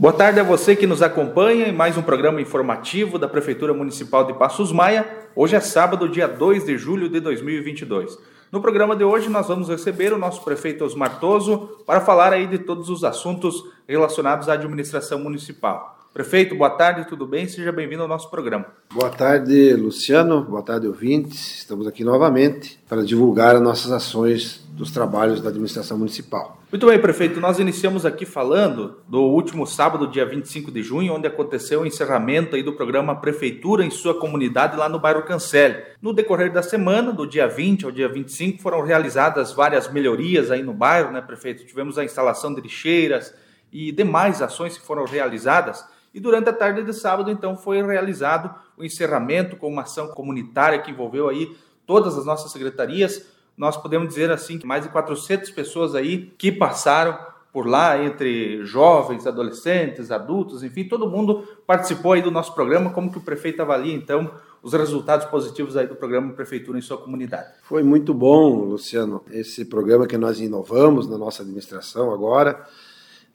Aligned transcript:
Boa 0.00 0.12
tarde 0.12 0.38
a 0.38 0.44
você 0.44 0.76
que 0.76 0.86
nos 0.86 1.02
acompanha 1.02 1.66
em 1.66 1.72
mais 1.72 1.96
um 1.96 2.02
programa 2.02 2.40
informativo 2.40 3.18
da 3.18 3.26
Prefeitura 3.26 3.74
Municipal 3.74 4.24
de 4.24 4.32
Passos 4.32 4.70
Maia. 4.70 5.04
Hoje 5.34 5.56
é 5.56 5.60
sábado, 5.60 6.08
dia 6.08 6.28
2 6.28 6.66
de 6.66 6.78
julho 6.78 7.08
de 7.08 7.18
2022. 7.18 8.16
No 8.52 8.60
programa 8.60 8.94
de 8.94 9.02
hoje 9.02 9.28
nós 9.28 9.48
vamos 9.48 9.68
receber 9.68 10.12
o 10.12 10.18
nosso 10.18 10.44
prefeito 10.44 10.84
Osmar 10.84 11.18
Toso 11.18 11.82
para 11.84 12.00
falar 12.00 12.32
aí 12.32 12.46
de 12.46 12.58
todos 12.58 12.88
os 12.88 13.02
assuntos 13.02 13.64
relacionados 13.88 14.48
à 14.48 14.52
administração 14.52 15.18
municipal. 15.18 15.97
Prefeito, 16.12 16.54
boa 16.54 16.70
tarde, 16.70 17.06
tudo 17.06 17.26
bem? 17.26 17.46
Seja 17.46 17.70
bem-vindo 17.70 18.02
ao 18.02 18.08
nosso 18.08 18.30
programa. 18.30 18.66
Boa 18.92 19.10
tarde, 19.10 19.74
Luciano. 19.74 20.42
Boa 20.42 20.62
tarde, 20.62 20.86
ouvintes. 20.86 21.58
Estamos 21.58 21.86
aqui 21.86 22.02
novamente 22.02 22.80
para 22.88 23.04
divulgar 23.04 23.54
as 23.54 23.62
nossas 23.62 23.92
ações 23.92 24.66
dos 24.70 24.90
trabalhos 24.90 25.40
da 25.40 25.50
administração 25.50 25.98
municipal. 25.98 26.58
Muito 26.72 26.86
bem, 26.86 26.98
prefeito. 26.98 27.40
Nós 27.40 27.58
iniciamos 27.58 28.06
aqui 28.06 28.24
falando 28.24 28.98
do 29.06 29.20
último 29.20 29.66
sábado, 29.66 30.06
dia 30.06 30.24
25 30.24 30.70
de 30.70 30.82
junho, 30.82 31.14
onde 31.14 31.26
aconteceu 31.26 31.82
o 31.82 31.86
encerramento 31.86 32.56
aí 32.56 32.62
do 32.62 32.72
programa 32.72 33.14
Prefeitura 33.20 33.84
em 33.84 33.90
sua 33.90 34.18
comunidade 34.18 34.76
lá 34.76 34.88
no 34.88 34.98
bairro 34.98 35.22
Cancele. 35.22 35.82
No 36.00 36.12
decorrer 36.12 36.52
da 36.52 36.62
semana, 36.62 37.12
do 37.12 37.26
dia 37.26 37.46
20 37.46 37.84
ao 37.84 37.92
dia 37.92 38.08
25, 38.08 38.62
foram 38.62 38.82
realizadas 38.82 39.52
várias 39.52 39.92
melhorias 39.92 40.50
aí 40.50 40.62
no 40.62 40.72
bairro, 40.72 41.12
né, 41.12 41.20
prefeito? 41.20 41.64
Tivemos 41.64 41.98
a 41.98 42.04
instalação 42.04 42.54
de 42.54 42.60
lixeiras 42.60 43.32
e 43.72 43.92
demais 43.92 44.42
ações 44.42 44.76
que 44.76 44.84
foram 44.84 45.04
realizadas. 45.04 45.84
E 46.12 46.20
durante 46.20 46.48
a 46.48 46.52
tarde 46.52 46.82
de 46.82 46.92
sábado, 46.92 47.30
então, 47.30 47.56
foi 47.56 47.82
realizado 47.82 48.54
o 48.76 48.84
encerramento 48.84 49.56
com 49.56 49.68
uma 49.68 49.82
ação 49.82 50.08
comunitária 50.08 50.80
que 50.80 50.90
envolveu 50.90 51.28
aí 51.28 51.56
todas 51.86 52.16
as 52.16 52.24
nossas 52.24 52.50
secretarias. 52.50 53.26
Nós 53.56 53.76
podemos 53.76 54.08
dizer 54.08 54.30
assim 54.30 54.58
que 54.58 54.66
mais 54.66 54.84
de 54.84 54.88
400 54.88 55.50
pessoas 55.50 55.94
aí 55.94 56.32
que 56.38 56.50
passaram 56.52 57.18
por 57.52 57.66
lá, 57.66 58.02
entre 58.02 58.64
jovens, 58.64 59.26
adolescentes, 59.26 60.10
adultos, 60.10 60.62
enfim, 60.62 60.84
todo 60.84 61.08
mundo 61.08 61.44
participou 61.66 62.12
aí 62.12 62.22
do 62.22 62.30
nosso 62.30 62.54
programa. 62.54 62.90
Como 62.90 63.10
que 63.10 63.18
o 63.18 63.22
prefeito 63.22 63.62
avalia, 63.62 63.94
então, 63.94 64.30
os 64.62 64.72
resultados 64.72 65.26
positivos 65.26 65.76
aí 65.76 65.86
do 65.86 65.96
programa 65.96 66.32
Prefeitura 66.32 66.78
em 66.78 66.82
sua 66.82 66.98
comunidade? 66.98 67.48
Foi 67.62 67.82
muito 67.82 68.12
bom, 68.12 68.64
Luciano, 68.64 69.24
esse 69.30 69.64
programa 69.64 70.06
que 70.06 70.18
nós 70.18 70.40
inovamos 70.40 71.08
na 71.08 71.16
nossa 71.16 71.42
administração 71.42 72.12
agora 72.12 72.66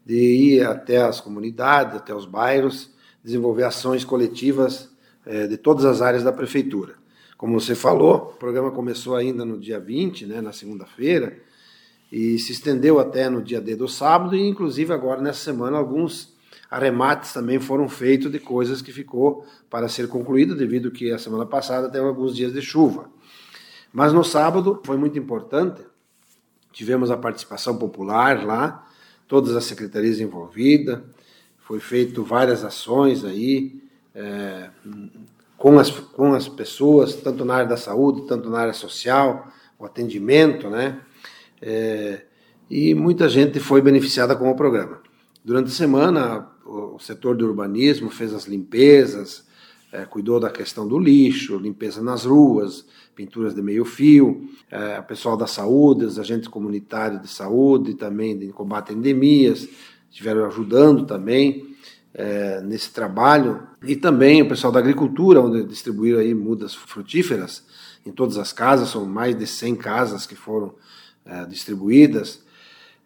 de 0.06 0.16
ir 0.16 0.66
até 0.66 1.02
as 1.02 1.22
comunidades, 1.22 1.96
até 1.96 2.14
os 2.14 2.26
bairros, 2.26 2.92
desenvolver 3.24 3.64
ações 3.64 4.04
coletivas 4.04 4.90
é, 5.26 5.48
de 5.48 5.58
todas 5.58 5.86
as 5.86 6.02
áreas 6.02 6.24
da 6.24 6.32
prefeitura. 6.32 6.96
Como 7.38 7.60
você 7.60 7.76
falou, 7.76 8.34
o 8.36 8.38
programa 8.38 8.72
começou 8.72 9.16
ainda 9.16 9.44
no 9.44 9.60
dia 9.60 9.80
20, 9.80 10.26
né, 10.26 10.42
na 10.42 10.52
segunda-feira, 10.52 11.38
e 12.12 12.38
se 12.38 12.52
estendeu 12.52 13.00
até 13.00 13.30
no 13.30 13.42
dia 13.42 13.60
D 13.60 13.76
do 13.76 13.88
sábado, 13.88 14.36
e 14.36 14.48
inclusive 14.48 14.94
agora 14.94 15.22
nessa 15.22 15.40
semana 15.40 15.78
alguns 15.78 16.34
arremates 16.70 17.34
também 17.34 17.60
foram 17.60 17.88
feitos 17.88 18.32
de 18.32 18.40
coisas 18.40 18.82
que 18.82 18.92
ficou 18.92 19.46
para 19.70 19.88
ser 19.88 20.08
concluído, 20.08 20.56
devido 20.56 20.92
que 20.92 21.12
a 21.12 21.18
semana 21.18 21.46
passada 21.46 21.90
teve 21.90 22.06
alguns 22.06 22.36
dias 22.36 22.54
de 22.54 22.62
chuva. 22.62 23.10
Mas 23.92 24.12
no 24.12 24.24
sábado 24.24 24.82
foi 24.84 24.98
muito 24.98 25.20
importante, 25.20 25.82
tivemos 26.72 27.12
a 27.12 27.18
participação 27.18 27.78
popular 27.78 28.44
lá, 28.46 28.88
todas 29.28 29.56
as 29.56 29.64
secretarias 29.66 30.20
envolvidas, 30.20 31.00
foi 31.60 31.80
feito 31.80 32.24
várias 32.24 32.64
ações 32.64 33.24
aí 33.24 33.82
é, 34.14 34.70
com, 35.58 35.80
as, 35.80 35.90
com 35.90 36.34
as 36.34 36.48
pessoas, 36.48 37.16
tanto 37.16 37.46
na 37.46 37.56
área 37.56 37.70
da 37.70 37.78
saúde, 37.78 38.28
tanto 38.28 38.50
na 38.50 38.60
área 38.60 38.74
social, 38.74 39.48
o 39.80 39.86
atendimento, 39.86 40.70
né? 40.70 41.00
É, 41.62 42.22
e 42.70 42.94
muita 42.94 43.30
gente 43.30 43.60
foi 43.60 43.82
beneficiada 43.82 44.36
com 44.36 44.50
o 44.50 44.56
programa. 44.56 45.02
Durante 45.44 45.68
a 45.68 45.74
semana, 45.74 46.50
o, 46.66 46.98
setor 47.00 47.36
do 47.36 47.46
urbanismo 47.46 48.10
fez 48.10 48.34
as 48.34 48.46
limpezas, 48.46 49.46
é, 49.94 50.06
cuidou 50.06 50.40
da 50.40 50.50
questão 50.50 50.88
do 50.88 50.98
lixo, 50.98 51.56
limpeza 51.56 52.02
nas 52.02 52.26
ruas, 52.26 52.84
pinturas 53.16 53.54
de 53.54 53.62
meio 53.62 53.86
fio, 53.86 54.50
é, 54.72 55.00
pessoal 55.04 55.38
da 55.38 55.46
saúde, 55.46 56.06
os 56.06 56.18
agentes 56.18 56.48
comunitários 56.48 57.22
de 57.22 57.28
saúde, 57.28 57.94
também 57.94 58.36
de 58.36 58.48
combate 58.48 58.92
a 58.92 58.96
endemias, 58.96 59.70
estiveram 60.10 60.46
ajudando 60.46 61.06
também 61.06 61.76
é, 62.12 62.60
nesse 62.62 62.92
trabalho, 62.92 63.68
e 63.84 63.96
também 63.96 64.42
o 64.42 64.50
pessoal 64.50 64.74
da 64.74 64.80
agricultura, 64.80 65.40
onde 65.40 65.64
distribuíram 65.64 66.20
aí 66.20 66.34
mudas 66.34 66.74
frutíferas 66.74 67.64
em 68.04 68.12
todas 68.12 68.40
as 68.40 68.52
casas, 68.52 68.90
são 68.90 69.06
mais 69.06 69.38
de 69.38 69.46
100 69.46 69.76
casas 69.76 70.26
que 70.26 70.36
foram 70.36 70.74
é, 71.24 71.46
distribuídas, 71.46 72.44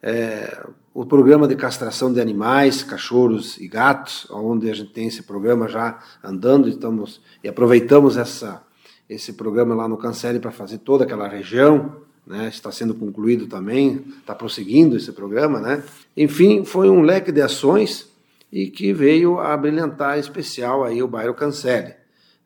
é, 0.02 0.66
o 0.94 1.06
programa 1.06 1.48
de 1.48 1.56
castração 1.56 2.12
de 2.12 2.20
animais, 2.20 2.84
cachorros 2.84 3.58
e 3.58 3.68
gatos, 3.68 4.28
onde 4.32 4.70
a 4.70 4.74
gente 4.74 4.92
tem 4.92 5.08
esse 5.08 5.24
programa 5.24 5.68
já 5.68 6.00
andando, 6.24 6.68
estamos 6.68 7.22
e 7.44 7.48
aproveitamos 7.48 8.18
essa 8.18 8.66
esse 9.10 9.34
programa 9.34 9.74
lá 9.74 9.88
no 9.88 9.96
Cancele 9.96 10.40
para 10.40 10.52
fazer 10.52 10.80
toda 10.80 11.06
aquela 11.06 11.30
região, 11.30 11.96
né? 12.26 12.50
Está 12.50 12.72
sendo 12.72 12.94
concluído 12.94 13.48
também, 13.48 14.04
está 14.20 14.36
prosseguindo 14.36 14.98
esse 14.98 15.14
programa, 15.14 15.62
né? 15.62 15.82
Enfim, 16.16 16.66
foi 16.66 16.90
um 16.90 17.02
leque 17.02 17.32
de 17.32 17.42
ações 17.42 18.12
e 18.52 18.68
que 18.68 18.92
veio 18.92 19.40
a 19.40 19.56
brilhantar 19.56 20.20
especial 20.20 20.84
aí 20.84 21.02
o 21.02 21.08
bairro 21.08 21.34
Cancele. 21.34 21.94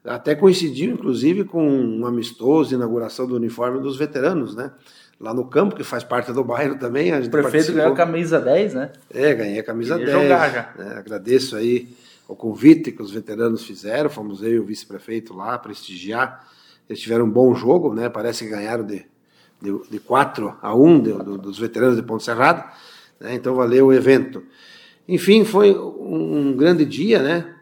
Até 0.03 0.33
coincidiu, 0.35 0.93
inclusive, 0.93 1.43
com 1.43 1.67
um 1.67 2.05
amistoso, 2.05 2.73
inauguração 2.73 3.27
do 3.27 3.35
uniforme 3.35 3.79
dos 3.79 3.97
veteranos, 3.97 4.55
né? 4.55 4.71
Lá 5.21 5.33
no 5.33 5.45
campo, 5.45 5.75
que 5.75 5.83
faz 5.83 6.03
parte 6.03 6.33
do 6.33 6.43
bairro 6.43 6.77
também. 6.77 7.13
o 7.13 7.29
prefeito 7.29 7.71
ganhou 7.71 7.93
a 7.93 7.95
camisa 7.95 8.39
10, 8.39 8.73
né? 8.73 8.91
É, 9.13 9.33
ganhei 9.33 9.59
a 9.59 9.63
camisa 9.63 9.97
Queria 9.97 10.13
10. 10.15 10.23
jogar 10.23 10.49
já. 10.49 10.73
É, 10.79 10.97
agradeço 10.97 11.55
aí 11.55 11.87
o 12.27 12.35
convite 12.35 12.91
que 12.91 13.01
os 13.01 13.11
veteranos 13.11 13.63
fizeram, 13.63 14.09
fomos 14.09 14.41
eu 14.41 14.51
e 14.51 14.59
o 14.59 14.65
vice-prefeito 14.65 15.33
lá 15.35 15.57
prestigiar. 15.59 16.47
Eles 16.89 16.99
tiveram 17.01 17.25
um 17.25 17.29
bom 17.29 17.53
jogo, 17.53 17.93
né? 17.93 18.09
Parece 18.09 18.43
que 18.43 18.49
ganharam 18.49 18.83
de, 18.83 19.05
de, 19.61 19.89
de 19.89 19.99
4 19.99 20.57
a 20.61 20.75
1 20.75 20.99
de, 20.99 21.11
de, 21.11 21.37
dos 21.37 21.59
veteranos 21.59 21.95
de 21.95 22.03
Ponte 22.03 22.23
Serrado, 22.23 22.63
né? 23.19 23.35
então 23.35 23.53
valeu 23.53 23.87
o 23.87 23.93
evento. 23.93 24.43
Enfim, 25.07 25.45
foi 25.45 25.77
um 25.77 26.55
grande 26.55 26.85
dia, 26.85 27.21
né? 27.21 27.53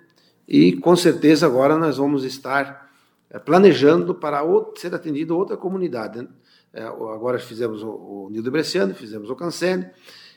E 0.47 0.73
com 0.77 0.95
certeza 0.95 1.45
agora 1.45 1.77
nós 1.77 1.97
vamos 1.97 2.23
estar 2.23 2.89
é, 3.29 3.37
planejando 3.37 4.15
para 4.15 4.41
ser 4.75 4.93
atendido 4.95 5.37
outra 5.37 5.57
comunidade. 5.57 6.27
É, 6.73 6.83
agora 6.83 7.39
fizemos 7.39 7.81
o, 7.83 7.89
o 7.89 8.29
Nildo 8.31 8.51
Bresciano, 8.51 8.93
fizemos 8.93 9.29
o 9.29 9.35
Cancele, 9.35 9.87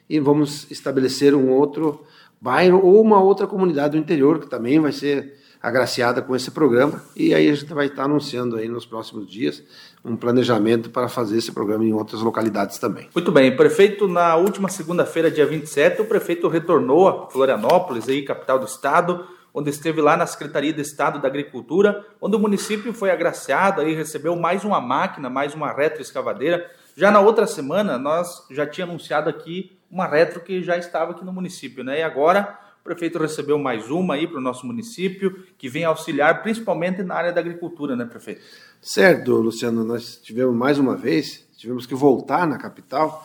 e 0.08 0.18
vamos 0.18 0.70
estabelecer 0.70 1.34
um 1.34 1.50
outro 1.50 2.04
bairro 2.40 2.84
ou 2.84 3.00
uma 3.00 3.22
outra 3.22 3.46
comunidade 3.46 3.92
do 3.92 3.98
interior 3.98 4.40
que 4.40 4.48
também 4.48 4.80
vai 4.80 4.92
ser 4.92 5.40
agraciada 5.62 6.20
com 6.20 6.34
esse 6.34 6.50
programa. 6.50 7.00
E 7.14 7.32
aí 7.32 7.48
a 7.48 7.54
gente 7.54 7.72
vai 7.72 7.86
estar 7.86 8.04
anunciando 8.04 8.56
aí 8.56 8.66
nos 8.66 8.84
próximos 8.84 9.30
dias 9.30 9.62
um 10.04 10.16
planejamento 10.16 10.90
para 10.90 11.08
fazer 11.08 11.38
esse 11.38 11.52
programa 11.52 11.84
em 11.84 11.92
outras 11.92 12.20
localidades 12.20 12.78
também. 12.78 13.08
Muito 13.14 13.30
bem, 13.30 13.56
prefeito, 13.56 14.08
na 14.08 14.34
última 14.34 14.68
segunda-feira, 14.68 15.30
dia 15.30 15.46
27, 15.46 16.02
o 16.02 16.04
prefeito 16.04 16.48
retornou 16.48 17.08
a 17.08 17.30
Florianópolis, 17.30 18.08
aí, 18.08 18.24
capital 18.24 18.58
do 18.58 18.66
estado, 18.66 19.24
onde 19.54 19.70
esteve 19.70 20.00
lá 20.00 20.16
na 20.16 20.26
Secretaria 20.26 20.72
de 20.72 20.80
Estado 20.80 21.20
da 21.20 21.28
Agricultura, 21.28 22.06
onde 22.20 22.36
o 22.36 22.38
município 22.38 22.92
foi 22.92 23.10
agraciado 23.10 23.82
e 23.82 23.94
recebeu 23.94 24.34
mais 24.34 24.64
uma 24.64 24.80
máquina, 24.80 25.28
mais 25.28 25.54
uma 25.54 25.72
retroescavadeira. 25.72 26.70
Já 26.96 27.10
na 27.10 27.20
outra 27.20 27.46
semana, 27.46 27.98
nós 27.98 28.46
já 28.50 28.66
tinha 28.66 28.86
anunciado 28.86 29.28
aqui 29.28 29.76
uma 29.90 30.06
retro 30.06 30.40
que 30.40 30.62
já 30.62 30.76
estava 30.76 31.12
aqui 31.12 31.24
no 31.24 31.32
município, 31.32 31.84
né? 31.84 32.00
E 32.00 32.02
agora 32.02 32.58
o 32.80 32.84
prefeito 32.84 33.18
recebeu 33.18 33.58
mais 33.58 33.90
uma 33.90 34.14
aí 34.14 34.26
para 34.26 34.38
o 34.38 34.40
nosso 34.40 34.66
município, 34.66 35.44
que 35.56 35.68
vem 35.68 35.84
auxiliar 35.84 36.42
principalmente 36.42 37.02
na 37.02 37.14
área 37.14 37.32
da 37.32 37.40
agricultura, 37.40 37.94
né, 37.94 38.04
prefeito? 38.04 38.40
Certo, 38.80 39.36
Luciano, 39.36 39.84
nós 39.84 40.16
tivemos 40.16 40.56
mais 40.56 40.78
uma 40.78 40.96
vez, 40.96 41.46
tivemos 41.56 41.86
que 41.86 41.94
voltar 41.94 42.44
na 42.44 42.58
capital, 42.58 43.24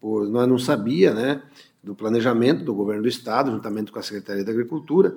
pois 0.00 0.28
nós 0.28 0.46
não 0.46 0.58
sabia, 0.58 1.12
né, 1.12 1.42
do 1.82 1.94
planejamento 1.94 2.62
do 2.62 2.72
governo 2.72 3.02
do 3.02 3.08
estado, 3.08 3.50
juntamente 3.50 3.90
com 3.90 3.98
a 3.98 4.02
Secretaria 4.02 4.44
da 4.44 4.52
Agricultura, 4.52 5.16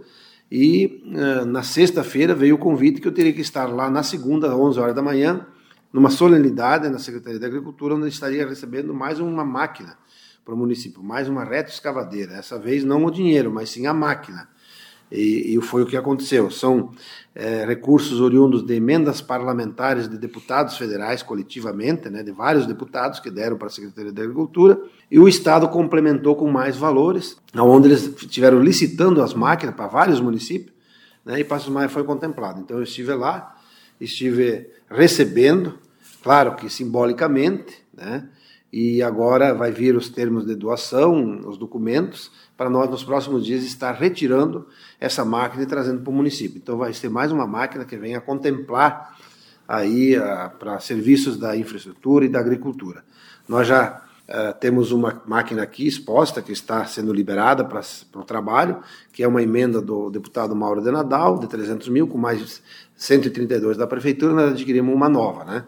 e 0.52 1.04
uh, 1.06 1.46
na 1.46 1.62
sexta-feira 1.62 2.34
veio 2.34 2.56
o 2.56 2.58
convite 2.58 3.02
que 3.02 3.08
eu 3.08 3.12
teria 3.12 3.34
que 3.34 3.42
estar 3.42 3.66
lá 3.66 3.90
na 3.90 4.04
segunda, 4.04 4.48
às 4.48 4.54
11 4.54 4.80
horas 4.80 4.96
da 4.96 5.02
manhã, 5.02 5.46
numa 5.92 6.10
solenidade 6.10 6.90
na 6.90 7.00
Secretaria 7.00 7.40
da 7.40 7.48
Agricultura, 7.48 7.96
onde 7.96 8.08
estaria 8.08 8.48
recebendo 8.48 8.94
mais 8.94 9.20
uma 9.20 9.44
máquina 9.44 9.98
para 10.46 10.54
o 10.54 10.58
município, 10.58 11.04
mais 11.04 11.28
uma 11.28 11.44
retroescavadeira. 11.44 12.34
Essa 12.34 12.58
vez 12.58 12.84
não 12.84 13.04
o 13.06 13.12
dinheiro, 13.12 13.52
mas 13.52 13.70
sim 13.70 13.86
a 13.86 13.94
máquina. 13.94 14.48
E, 15.12 15.56
e 15.56 15.62
foi 15.62 15.84
o 15.84 15.86
que 15.86 15.96
aconteceu. 15.96 16.52
São 16.52 16.92
é, 17.34 17.66
recursos 17.66 18.20
oriundos 18.20 18.66
de 18.66 18.74
emendas 18.74 19.22
parlamentares 19.22 20.10
de 20.10 20.18
deputados 20.18 20.76
federais, 20.76 21.22
coletivamente, 21.22 22.10
né, 22.10 22.24
de 22.24 22.32
vários 22.32 22.66
deputados 22.66 23.20
que 23.20 23.30
deram 23.30 23.58
para 23.58 23.68
a 23.68 23.70
Secretaria 23.70 24.12
da 24.12 24.24
Agricultura, 24.24 24.82
e 25.10 25.20
o 25.20 25.28
Estado 25.28 25.70
complementou 25.70 26.36
com 26.36 26.50
mais 26.50 26.76
valores, 26.76 27.38
onde 27.56 27.90
eles 27.90 28.08
estiveram 28.22 28.60
licitando 28.60 29.22
as 29.22 29.34
máquinas 29.34 29.76
para 29.76 29.88
vários 29.88 30.20
municípios, 30.20 30.74
né, 31.24 31.40
e 31.40 31.44
Passos 31.44 31.70
Maia 31.70 31.88
foi 31.88 32.04
contemplado. 32.04 32.60
Então 32.60 32.78
eu 32.78 32.84
estive 32.84 33.14
lá, 33.14 33.56
estive 34.02 34.72
recebendo, 34.90 35.78
claro 36.24 36.56
que 36.56 36.70
simbolicamente, 36.70 37.76
né, 37.96 38.28
e 38.72 39.02
agora 39.02 39.54
vai 39.54 39.72
vir 39.72 39.96
os 39.96 40.10
termos 40.10 40.46
de 40.46 40.56
doação, 40.56 41.42
os 41.48 41.58
documentos, 41.58 42.32
para 42.56 42.70
nós 42.70 42.90
nos 42.90 43.04
próximos 43.04 43.46
dias 43.46 43.64
estar 43.64 43.94
retirando 43.94 44.68
essa 45.00 45.24
máquina 45.24 45.64
e 45.64 45.66
trazendo 45.66 46.02
para 46.02 46.12
o 46.12 46.14
município. 46.14 46.58
Então 46.58 46.78
vai 46.78 46.94
ser 46.94 47.10
mais 47.10 47.32
uma 47.32 47.48
máquina 47.48 47.86
que 47.86 47.96
venha 47.96 48.20
contemplar 48.20 49.16
aí 49.68 50.16
para 50.60 50.80
serviços 50.80 51.38
da 51.38 51.56
infraestrutura 51.56 52.26
e 52.26 52.30
da 52.30 52.40
agricultura. 52.40 53.04
Nós 53.48 53.68
já 53.68 54.02
uh, 54.28 54.60
temos 54.60 54.92
uma 54.92 55.22
máquina 55.26 55.64
aqui 55.64 55.88
exposta 55.88 56.42
que 56.42 56.52
está 56.52 56.86
sendo 56.86 57.14
liberada 57.14 57.64
para 57.64 57.82
o 58.16 58.24
trabalho, 58.24 58.82
que 59.12 59.24
é 59.24 59.28
uma 59.28 59.42
emenda 59.42 59.82
do 59.82 60.10
deputado 60.10 60.56
Mauro 60.56 60.82
de 60.82 60.92
Nadal, 60.92 61.40
de 61.40 61.48
300 61.48 61.90
mil, 61.90 62.08
com 62.08 62.18
mais 62.18 62.62
132 62.96 63.78
da 63.78 63.88
prefeitura, 63.88 64.34
nós 64.34 64.52
adquirimos 64.52 64.94
uma 64.94 65.10
nova, 65.10 65.44
né? 65.44 65.66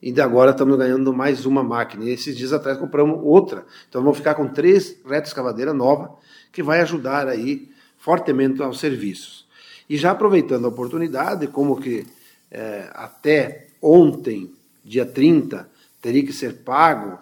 E 0.00 0.18
agora 0.20 0.52
estamos 0.52 0.78
ganhando 0.78 1.12
mais 1.12 1.44
uma 1.44 1.62
máquina. 1.62 2.04
E 2.04 2.10
esses 2.10 2.36
dias 2.36 2.52
atrás 2.52 2.78
compramos 2.78 3.18
outra. 3.22 3.64
Então 3.88 4.02
vamos 4.02 4.18
ficar 4.18 4.34
com 4.34 4.46
três 4.46 4.96
retas 5.04 5.30
escavadeira 5.30 5.74
nova, 5.74 6.16
que 6.52 6.62
vai 6.62 6.80
ajudar 6.80 7.26
aí 7.26 7.68
fortemente 7.98 8.62
aos 8.62 8.78
serviços. 8.78 9.46
E 9.90 9.96
já 9.96 10.12
aproveitando 10.12 10.66
a 10.66 10.68
oportunidade, 10.68 11.48
como 11.48 11.80
que 11.80 12.06
é, 12.50 12.90
até 12.94 13.68
ontem, 13.82 14.52
dia 14.84 15.04
30, 15.04 15.68
teria 16.00 16.24
que 16.24 16.32
ser 16.32 16.58
pago 16.58 17.18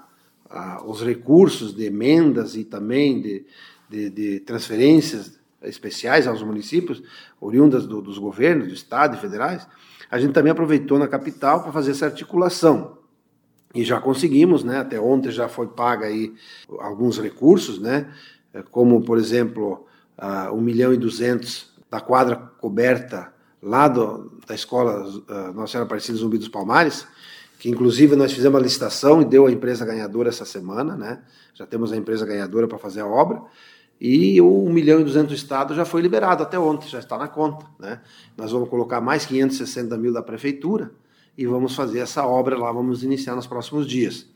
ah, 0.50 0.82
os 0.84 1.02
recursos 1.02 1.75
de 1.75 1.84
emendas 1.84 2.56
e 2.56 2.64
também 2.64 3.20
de, 3.20 3.46
de, 3.88 4.11
de 4.11 4.40
transferências 4.40 5.38
especiais 5.62 6.26
aos 6.26 6.43
municípios, 6.43 7.02
oriundas 7.40 7.87
do, 7.87 8.00
dos 8.00 8.19
governos, 8.19 8.69
do 8.69 8.75
Estado 8.75 9.17
e 9.17 9.20
federais, 9.20 9.67
a 10.11 10.19
gente 10.19 10.32
também 10.32 10.53
aproveitou 10.53 10.99
na 10.99 11.08
capital 11.08 11.62
para 11.62 11.73
fazer 11.73 11.91
essa 11.93 12.06
articulação. 12.06 12.99
E 13.75 13.85
já 13.85 14.00
conseguimos, 14.00 14.64
né? 14.64 14.79
Até 14.79 14.99
ontem 14.99 15.31
já 15.31 15.49
foi 15.49 15.67
paga 15.67 16.06
aí 16.06 16.35
alguns 16.79 17.19
recursos, 17.19 17.79
né? 17.79 18.11
Como, 18.70 19.03
por 19.03 19.19
exemplo, 19.19 19.87
uh, 20.19 20.55
1 20.55 20.61
milhão 20.61 20.94
e 20.94 20.97
200 20.97 21.75
da 21.91 22.00
quadra 22.00 22.37
coberta 22.37 23.32
lá 23.62 23.88
do, 23.88 24.32
da 24.47 24.55
escola 24.55 25.06
uh, 25.06 25.53
Nossa 25.53 25.73
Senhora 25.73 25.87
Aparecida 25.87 26.17
Zumbi 26.17 26.38
dos 26.38 26.49
Palmares, 26.49 27.06
que 27.59 27.69
inclusive 27.69 28.17
nós 28.17 28.32
fizemos 28.32 28.59
a 28.59 28.62
licitação 28.62 29.20
e 29.20 29.25
deu 29.25 29.47
a 29.47 29.52
empresa 29.52 29.85
ganhadora 29.85 30.29
essa 30.29 30.44
semana, 30.44 30.97
né? 30.97 31.23
Já 31.52 31.67
temos 31.67 31.93
a 31.93 31.97
empresa 31.97 32.25
ganhadora 32.25 32.69
para 32.69 32.79
fazer 32.79 33.00
a 33.00 33.06
obra. 33.06 33.43
E 34.01 34.41
o 34.41 34.65
1 34.65 34.73
milhão 34.73 35.01
e 35.01 35.05
200 35.05 35.29
do 35.29 35.35
Estado 35.35 35.75
já 35.75 35.85
foi 35.85 36.03
liberado 36.03 36.43
até 36.43 36.59
ontem, 36.59 36.89
já 36.89 36.99
está 36.99 37.17
na 37.17 37.29
conta. 37.29 37.67
Né? 37.79 38.01
Nós 38.37 38.53
vamos 38.53 38.69
colocar 38.69 39.01
mais 39.01 39.25
560 39.25 39.97
mil 39.97 40.13
da 40.13 40.23
Prefeitura 40.23 40.93
e 41.37 41.47
vamos 41.47 41.75
fazer 41.75 42.01
essa 42.01 42.27
obra 42.27 42.59
lá, 42.59 42.71
vamos 42.73 43.03
iniciar 43.03 43.35
nos 43.35 43.47
próximos 43.47 43.87
dias. 43.87 44.27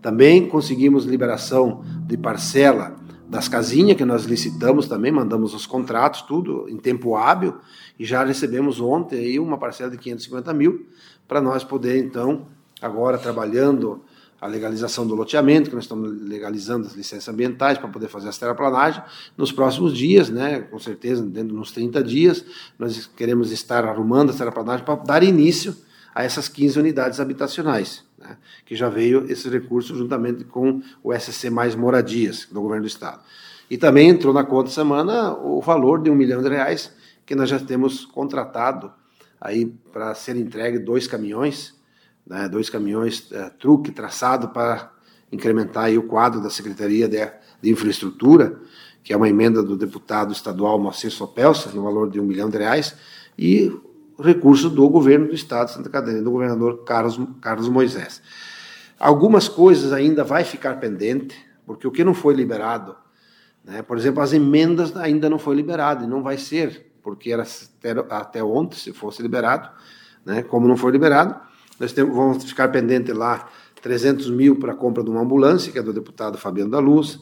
Também 0.00 0.48
conseguimos 0.48 1.04
liberação 1.04 1.84
de 2.06 2.16
parcela 2.16 2.96
das 3.28 3.48
casinhas 3.48 3.96
que 3.96 4.04
nós 4.04 4.24
licitamos 4.24 4.86
também, 4.86 5.10
mandamos 5.10 5.54
os 5.54 5.64
contratos, 5.64 6.22
tudo 6.22 6.68
em 6.68 6.76
tempo 6.76 7.16
hábil, 7.16 7.56
e 7.98 8.04
já 8.04 8.24
recebemos 8.24 8.80
ontem 8.80 9.18
aí 9.18 9.38
uma 9.40 9.56
parcela 9.56 9.90
de 9.90 9.96
550 9.96 10.52
mil 10.52 10.86
para 11.26 11.40
nós 11.40 11.64
poder, 11.64 12.04
então, 12.04 12.46
agora 12.80 13.16
trabalhando 13.16 14.02
a 14.42 14.46
legalização 14.48 15.06
do 15.06 15.14
loteamento, 15.14 15.70
que 15.70 15.76
nós 15.76 15.84
estamos 15.84 16.20
legalizando 16.20 16.88
as 16.88 16.94
licenças 16.94 17.28
ambientais 17.28 17.78
para 17.78 17.86
poder 17.86 18.08
fazer 18.08 18.28
as 18.28 18.36
terraplanagens. 18.36 19.04
Nos 19.36 19.52
próximos 19.52 19.96
dias, 19.96 20.28
né, 20.30 20.62
com 20.62 20.80
certeza, 20.80 21.22
dentro 21.22 21.54
de 21.54 21.60
uns 21.60 21.70
30 21.70 22.02
dias, 22.02 22.44
nós 22.76 23.06
queremos 23.06 23.52
estar 23.52 23.84
arrumando 23.84 24.30
as 24.30 24.36
terraplanagens 24.36 24.84
para 24.84 24.96
dar 24.96 25.22
início 25.22 25.76
a 26.12 26.24
essas 26.24 26.48
15 26.48 26.76
unidades 26.76 27.20
habitacionais, 27.20 28.02
né, 28.18 28.36
que 28.66 28.74
já 28.74 28.88
veio 28.88 29.30
esse 29.30 29.48
recurso 29.48 29.94
juntamente 29.94 30.42
com 30.42 30.82
o 31.04 31.16
SC 31.16 31.48
Mais 31.48 31.76
Moradias, 31.76 32.48
do 32.50 32.60
governo 32.60 32.82
do 32.82 32.88
Estado. 32.88 33.20
E 33.70 33.78
também 33.78 34.08
entrou 34.08 34.34
na 34.34 34.42
conta 34.42 34.70
semana 34.70 35.34
o 35.34 35.60
valor 35.60 36.02
de 36.02 36.10
um 36.10 36.16
milhão 36.16 36.42
de 36.42 36.48
reais 36.48 36.92
que 37.24 37.36
nós 37.36 37.48
já 37.48 37.60
temos 37.60 38.04
contratado 38.04 38.92
aí 39.40 39.66
para 39.92 40.12
ser 40.16 40.36
entregue 40.36 40.80
dois 40.80 41.06
caminhões 41.06 41.80
né, 42.26 42.48
dois 42.48 42.70
caminhões 42.70 43.30
é, 43.32 43.50
truque 43.50 43.90
traçado 43.90 44.48
para 44.48 44.92
incrementar 45.30 45.90
o 45.92 46.02
quadro 46.02 46.40
da 46.40 46.50
Secretaria 46.50 47.08
de, 47.08 47.18
de, 47.60 47.70
Infraestrutura, 47.70 48.60
que 49.02 49.12
é 49.12 49.16
uma 49.16 49.28
emenda 49.28 49.62
do 49.62 49.76
deputado 49.76 50.32
estadual 50.32 50.78
Moacir 50.78 51.10
Sopelsa, 51.10 51.70
no 51.72 51.82
valor 51.82 52.10
de 52.10 52.20
um 52.20 52.24
milhão 52.24 52.48
de 52.48 52.58
reais, 52.58 52.94
e 53.36 53.72
recurso 54.18 54.68
do 54.68 54.88
governo 54.88 55.28
do 55.28 55.34
estado 55.34 55.68
de 55.68 55.74
Santa 55.74 55.90
Catarina, 55.90 56.22
do 56.22 56.30
governador 56.30 56.84
Carlos, 56.84 57.18
Carlos 57.40 57.68
Moisés. 57.68 58.22
Algumas 58.98 59.48
coisas 59.48 59.92
ainda 59.92 60.22
vai 60.22 60.44
ficar 60.44 60.78
pendente, 60.78 61.34
porque 61.66 61.88
o 61.88 61.90
que 61.90 62.04
não 62.04 62.14
foi 62.14 62.34
liberado, 62.34 62.94
né, 63.64 63.82
por 63.82 63.96
exemplo, 63.96 64.22
as 64.22 64.32
emendas 64.32 64.96
ainda 64.96 65.28
não 65.28 65.38
foi 65.38 65.56
liberado, 65.56 66.04
e 66.04 66.06
não 66.06 66.22
vai 66.22 66.36
ser, 66.36 66.92
porque 67.02 67.32
era 67.32 67.42
até, 67.42 67.90
até 68.10 68.44
ontem, 68.44 68.76
se 68.76 68.92
fosse 68.92 69.20
liberado, 69.22 69.68
né, 70.24 70.42
como 70.42 70.68
não 70.68 70.76
foi 70.76 70.92
liberado, 70.92 71.34
nós 71.82 71.92
temos, 71.92 72.14
vamos 72.14 72.44
ficar 72.44 72.68
pendente 72.68 73.12
lá 73.12 73.48
300 73.82 74.30
mil 74.30 74.54
para 74.54 74.70
a 74.70 74.74
compra 74.76 75.02
de 75.02 75.10
uma 75.10 75.20
ambulância, 75.20 75.72
que 75.72 75.78
é 75.80 75.82
do 75.82 75.92
deputado 75.92 76.38
Fabiano 76.38 76.70
da 76.70 76.78
Luz, 76.78 77.18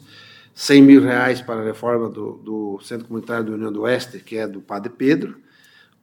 100 0.53 0.81
mil 0.83 1.01
reais 1.01 1.41
para 1.41 1.61
a 1.61 1.63
reforma 1.63 2.07
do, 2.07 2.33
do 2.33 2.79
Centro 2.83 3.07
Comunitário 3.07 3.43
do 3.43 3.53
União 3.55 3.71
do 3.71 3.81
Oeste, 3.81 4.19
que 4.19 4.37
é 4.37 4.47
do 4.47 4.61
Padre 4.61 4.91
Pedro. 4.95 5.35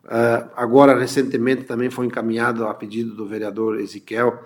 Uh, 0.05 0.51
agora, 0.57 0.99
recentemente, 0.99 1.63
também 1.63 1.89
foi 1.89 2.07
encaminhado 2.07 2.67
a 2.67 2.75
pedido 2.75 3.15
do 3.15 3.29
vereador 3.29 3.79
Ezequiel 3.79 4.43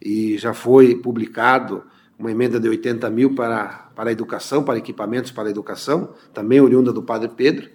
e 0.00 0.38
já 0.38 0.54
foi 0.54 0.94
publicado 0.94 1.82
uma 2.16 2.30
emenda 2.30 2.60
de 2.60 2.68
80 2.68 3.10
mil 3.10 3.34
para, 3.34 3.90
para 3.96 4.10
a 4.10 4.12
educação, 4.12 4.62
para 4.62 4.78
equipamentos 4.78 5.32
para 5.32 5.48
a 5.48 5.50
educação, 5.50 6.14
também 6.32 6.60
oriunda 6.60 6.92
do 6.92 7.02
Padre 7.02 7.30
Pedro 7.30 7.68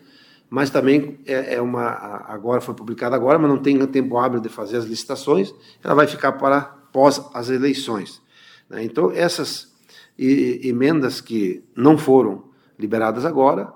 mas 0.56 0.70
também 0.70 1.20
é, 1.26 1.56
é, 1.56 1.62
uma 1.62 1.84
agora 2.30 2.62
foi 2.62 2.74
publicada 2.74 3.14
agora, 3.14 3.38
mas 3.38 3.52
não 3.52 3.58
tem 3.58 3.86
tempo 3.88 4.18
hábil 4.18 4.40
de 4.40 4.48
fazer 4.48 4.78
as 4.78 4.86
licitações, 4.86 5.54
ela 5.84 5.94
vai 5.94 6.08
ficar 6.08 6.32
para 6.32 6.62
pós 6.94 7.22
as 7.34 7.50
eleições. 7.50 8.22
Né? 8.70 8.86
Então 8.86 9.12
essas 9.12 9.76
emendas 10.18 11.20
que 11.20 11.62
não 11.76 11.98
foram 11.98 12.46
liberadas 12.80 13.26
agora 13.26 13.74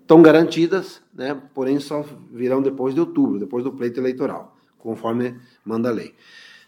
estão 0.00 0.22
garantidas, 0.22 1.02
né? 1.12 1.38
porém 1.52 1.78
só 1.78 2.02
virão 2.32 2.62
depois 2.62 2.94
de 2.94 3.00
outubro, 3.00 3.38
depois 3.38 3.62
do 3.62 3.70
pleito 3.70 4.00
eleitoral, 4.00 4.56
conforme 4.78 5.36
manda 5.62 5.90
a 5.90 5.92
lei. 5.92 6.14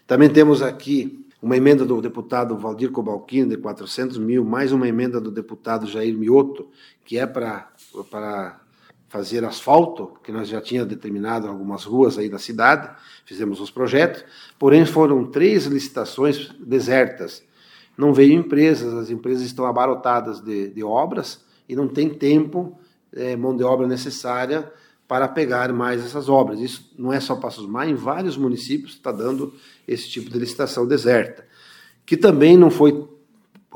Também 0.05 0.29
temos 0.29 0.61
aqui 0.61 1.25
uma 1.41 1.57
emenda 1.57 1.83
do 1.83 1.99
deputado 2.03 2.55
Valdir 2.55 2.91
Cobalquino 2.91 3.49
de 3.49 3.57
400 3.57 4.19
mil, 4.19 4.45
mais 4.45 4.71
uma 4.71 4.87
emenda 4.87 5.19
do 5.19 5.31
deputado 5.31 5.87
Jair 5.87 6.15
Mioto, 6.15 6.67
que 7.03 7.17
é 7.17 7.25
para, 7.25 7.71
para 8.11 8.61
fazer 9.15 9.45
asfalto, 9.45 10.11
que 10.21 10.29
nós 10.29 10.49
já 10.49 10.59
tínhamos 10.59 10.89
determinado 10.89 11.47
algumas 11.47 11.85
ruas 11.85 12.17
aí 12.17 12.27
da 12.27 12.37
cidade, 12.37 12.93
fizemos 13.25 13.61
os 13.61 13.71
projetos, 13.71 14.25
porém 14.59 14.85
foram 14.85 15.25
três 15.25 15.65
licitações 15.67 16.49
desertas. 16.59 17.41
Não 17.97 18.13
veio 18.13 18.33
empresas, 18.33 18.93
as 18.93 19.09
empresas 19.09 19.45
estão 19.45 19.65
abarotadas 19.65 20.41
de, 20.41 20.67
de 20.67 20.83
obras 20.83 21.45
e 21.69 21.77
não 21.77 21.87
tem 21.87 22.09
tempo, 22.09 22.77
é, 23.13 23.37
mão 23.37 23.55
de 23.55 23.63
obra 23.63 23.87
necessária 23.87 24.69
para 25.07 25.29
pegar 25.29 25.71
mais 25.71 26.03
essas 26.03 26.27
obras. 26.27 26.59
Isso 26.59 26.91
não 26.99 27.13
é 27.13 27.21
só 27.21 27.37
Passos 27.37 27.65
Maia, 27.65 27.91
em 27.91 27.95
vários 27.95 28.35
municípios 28.35 28.95
está 28.95 29.13
dando 29.13 29.53
esse 29.87 30.09
tipo 30.09 30.29
de 30.29 30.37
licitação 30.37 30.85
deserta, 30.85 31.47
que 32.05 32.17
também 32.17 32.57
não 32.57 32.69
foi 32.69 33.07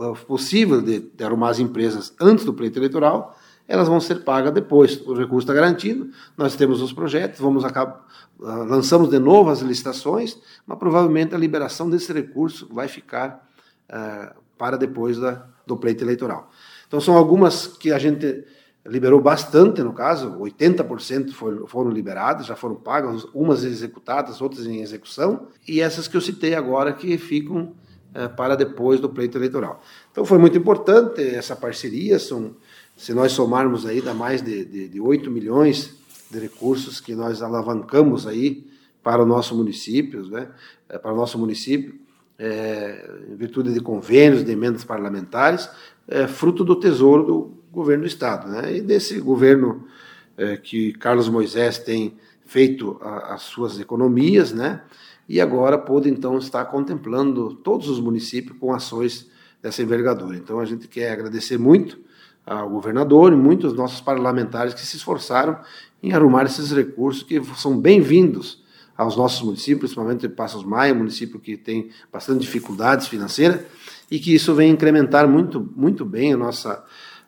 é, 0.02 0.26
possível 0.28 0.82
de, 0.82 1.00
de 1.00 1.24
arrumar 1.24 1.52
as 1.52 1.60
empresas 1.60 2.14
antes 2.20 2.44
do 2.44 2.54
pleito 2.54 2.78
eleitoral, 2.78 3.40
elas 3.70 3.88
vão 3.88 4.02
ser 4.02 4.24
pagas 4.24 4.52
depois. 4.52 5.00
O 5.06 5.14
recurso 5.14 5.46
está 5.46 5.54
garantido, 5.54 6.10
nós 6.36 6.56
temos 6.56 6.82
os 6.82 6.92
projetos, 6.92 7.40
vamos 7.40 7.64
acabar, 7.64 8.04
ah, 8.42 8.66
lançamos 8.68 9.12
de 9.12 9.20
novo 9.20 9.52
as 9.52 9.60
licitações, 9.60 10.36
mas 10.66 10.80
provavelmente 10.80 11.36
a 11.36 11.38
liberação 11.38 11.88
desse 11.88 12.12
recurso 12.12 12.68
vai 12.74 12.88
ficar 12.88 13.48
uh, 13.88 14.34
para 14.58 14.76
depois 14.76 15.20
da, 15.20 15.46
do 15.68 15.78
pleito 15.78 16.04
eleitoral. 16.04 16.50
Então 16.88 17.00
são 17.00 17.16
algumas 17.16 17.68
que 17.68 17.92
a 17.92 18.00
gente 18.00 18.44
liberou 18.84 19.22
bastante, 19.22 19.84
no 19.84 19.94
caso, 19.94 20.32
80% 20.40 21.32
foram, 21.34 21.68
foram 21.68 21.92
liberadas, 21.92 22.48
já 22.48 22.56
foram 22.56 22.76
pagas, 22.76 23.24
umas 23.36 23.64
executadas, 23.64 24.42
outras 24.42 24.66
em 24.66 24.82
execução, 24.82 25.48
e 25.68 25.80
essas 25.80 26.08
que 26.08 26.18
eu 26.18 26.22
citei 26.22 26.56
agora 26.56 26.92
que 26.92 27.16
ficam 27.20 27.76
uh, 28.16 28.36
para 28.36 28.56
depois 28.56 29.00
do 29.00 29.10
pleito 29.10 29.38
eleitoral. 29.38 29.80
Então 30.12 30.26
foi 30.26 30.40
muito 30.40 30.58
importante 30.58 31.22
essa 31.22 31.56
parceria, 31.56 32.18
são 32.18 32.56
se 33.00 33.14
nós 33.14 33.32
somarmos 33.32 33.86
aí, 33.86 34.02
dá 34.02 34.14
mais 34.14 34.42
de, 34.42 34.66
de, 34.66 34.90
de 34.90 35.00
8 35.00 35.32
milhões 35.32 35.96
de 36.30 36.38
recursos 36.38 37.00
que 37.00 37.16
nós 37.16 37.42
alavancamos 37.42 38.28
aí 38.28 38.68
para 39.02 39.24
o 39.24 39.26
nosso 39.26 39.56
município, 39.56 40.28
né? 40.28 40.50
É, 40.90 40.98
para 40.98 41.14
o 41.14 41.16
nosso 41.16 41.40
município, 41.40 41.98
é, 42.38 43.10
em 43.32 43.36
virtude 43.38 43.74
de 43.74 43.80
convênios, 43.80 44.44
de 44.44 44.52
emendas 44.52 44.84
parlamentares, 44.84 45.70
é, 46.10 46.28
fruto 46.28 46.66
do 46.66 46.76
tesouro 46.76 47.24
do 47.24 47.54
governo 47.72 48.04
do 48.04 48.08
Estado. 48.08 48.50
Né? 48.50 48.76
E 48.76 48.82
desse 48.82 49.18
governo 49.22 49.88
é, 50.36 50.58
que 50.58 50.92
Carlos 50.92 51.30
Moisés 51.30 51.78
tem 51.78 52.18
feito 52.46 53.00
a, 53.02 53.36
as 53.36 53.44
suas 53.44 53.80
economias, 53.80 54.52
né? 54.52 54.82
e 55.28 55.40
agora 55.40 55.78
pôde 55.78 56.10
então 56.10 56.38
estar 56.38 56.66
contemplando 56.66 57.54
todos 57.54 57.88
os 57.88 58.02
municípios 58.02 58.58
com 58.58 58.74
ações 58.74 59.30
dessa 59.62 59.82
envergadura. 59.82 60.36
Então 60.36 60.60
a 60.60 60.66
gente 60.66 60.86
quer 60.86 61.14
agradecer 61.14 61.58
muito 61.58 62.09
ao 62.50 62.68
governador 62.68 63.32
e 63.32 63.36
muitos 63.36 63.74
nossos 63.74 64.02
parlamentares 64.02 64.74
que 64.74 64.82
se 64.82 64.98
esforçaram 64.98 65.60
em 66.02 66.14
arrumar 66.14 66.46
esses 66.46 66.72
recursos 66.72 67.22
que 67.22 67.40
são 67.56 67.80
bem-vindos 67.80 68.64
aos 68.98 69.16
nossos 69.16 69.42
municípios, 69.44 69.92
principalmente 69.92 70.28
Passos 70.28 70.64
Maia, 70.64 70.94
município 70.94 71.40
que 71.40 71.56
tem 71.56 71.92
bastante 72.12 72.42
dificuldades 72.42 73.08
financeiras, 73.08 73.62
e 74.10 74.20
que 74.20 74.34
isso 74.34 74.56
vem 74.56 74.72
incrementar 74.72 75.28
muito, 75.28 75.72
muito 75.76 76.04
bem 76.04 76.34
a 76.34 76.38
nossa 76.38 76.84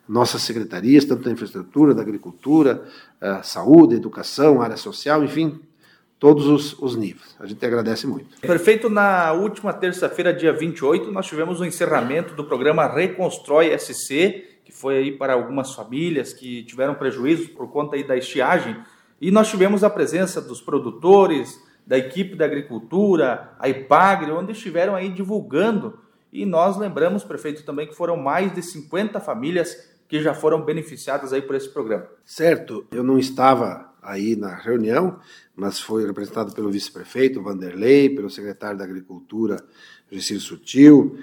nossas 0.08 0.42
secretarias, 0.42 1.04
tanto 1.04 1.22
da 1.22 1.30
infraestrutura, 1.30 1.94
da 1.94 2.02
agricultura, 2.02 2.82
saúde, 3.44 3.94
educação, 3.94 4.60
área 4.60 4.76
social, 4.76 5.22
enfim, 5.22 5.60
todos 6.18 6.46
os, 6.48 6.76
os, 6.80 6.96
níveis. 6.96 7.34
A 7.38 7.46
gente 7.46 7.64
agradece 7.64 8.06
muito. 8.06 8.38
Perfeito. 8.40 8.90
Na 8.90 9.32
última 9.32 9.72
terça-feira, 9.72 10.34
dia 10.34 10.52
28, 10.52 11.10
nós 11.12 11.26
tivemos 11.26 11.60
o 11.60 11.64
encerramento 11.64 12.34
do 12.34 12.44
programa 12.44 12.86
Reconstrói 12.86 13.78
SC, 13.78 14.51
que 14.64 14.72
foi 14.72 14.96
aí 14.96 15.12
para 15.12 15.34
algumas 15.34 15.74
famílias 15.74 16.32
que 16.32 16.62
tiveram 16.64 16.94
prejuízos 16.94 17.48
por 17.48 17.68
conta 17.70 17.96
aí 17.96 18.04
da 18.04 18.16
estiagem. 18.16 18.76
E 19.20 19.30
nós 19.30 19.48
tivemos 19.48 19.84
a 19.84 19.90
presença 19.90 20.40
dos 20.40 20.60
produtores, 20.60 21.60
da 21.86 21.98
equipe 21.98 22.36
da 22.36 22.44
agricultura, 22.44 23.54
a 23.58 23.68
IPAGRE, 23.68 24.32
onde 24.32 24.52
estiveram 24.52 24.94
aí 24.94 25.08
divulgando. 25.08 25.98
E 26.32 26.46
nós 26.46 26.76
lembramos, 26.76 27.24
prefeito, 27.24 27.64
também 27.64 27.86
que 27.86 27.94
foram 27.94 28.16
mais 28.16 28.54
de 28.54 28.62
50 28.62 29.20
famílias 29.20 29.90
que 30.08 30.20
já 30.20 30.34
foram 30.34 30.62
beneficiadas 30.62 31.32
aí 31.32 31.42
por 31.42 31.56
esse 31.56 31.68
programa. 31.68 32.06
Certo, 32.24 32.86
eu 32.92 33.02
não 33.02 33.18
estava 33.18 33.92
aí 34.02 34.36
na 34.36 34.54
reunião, 34.54 35.18
mas 35.54 35.78
foi 35.78 36.06
representado 36.06 36.52
pelo 36.52 36.70
vice-prefeito 36.70 37.42
Vanderlei, 37.42 38.10
pelo 38.10 38.28
secretário 38.28 38.76
da 38.76 38.84
Agricultura, 38.84 39.56
Gessil 40.10 40.40
Sutil, 40.40 41.18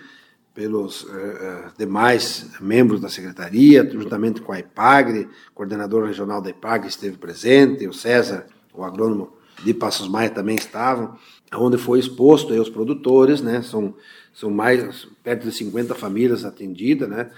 pelos 0.60 1.04
uh, 1.04 1.72
demais 1.78 2.50
membros 2.60 3.00
da 3.00 3.08
secretaria, 3.08 3.90
juntamente 3.90 4.42
com 4.42 4.52
a 4.52 4.60
IPAGRE, 4.60 5.30
coordenador 5.56 6.06
regional 6.06 6.42
da 6.42 6.50
IPAGRE 6.50 6.90
esteve 6.90 7.16
presente, 7.16 7.88
o 7.88 7.94
César, 7.94 8.46
o 8.74 8.84
agrônomo 8.84 9.32
de 9.64 9.74
Passos 9.74 10.10
Maia 10.10 10.30
também 10.30 10.58
estavam, 10.58 11.18
onde 11.54 11.78
foi 11.78 11.98
exposto 11.98 12.52
aí 12.52 12.60
os 12.60 12.70
produtores, 12.70 13.40
né, 13.40 13.62
são, 13.62 13.96
são 14.34 14.52
mais, 14.52 15.08
perto 15.24 15.46
de 15.46 15.54
50 15.54 15.96
famílias 15.96 16.44
atendidas, 16.44 17.08
né, 17.08 17.32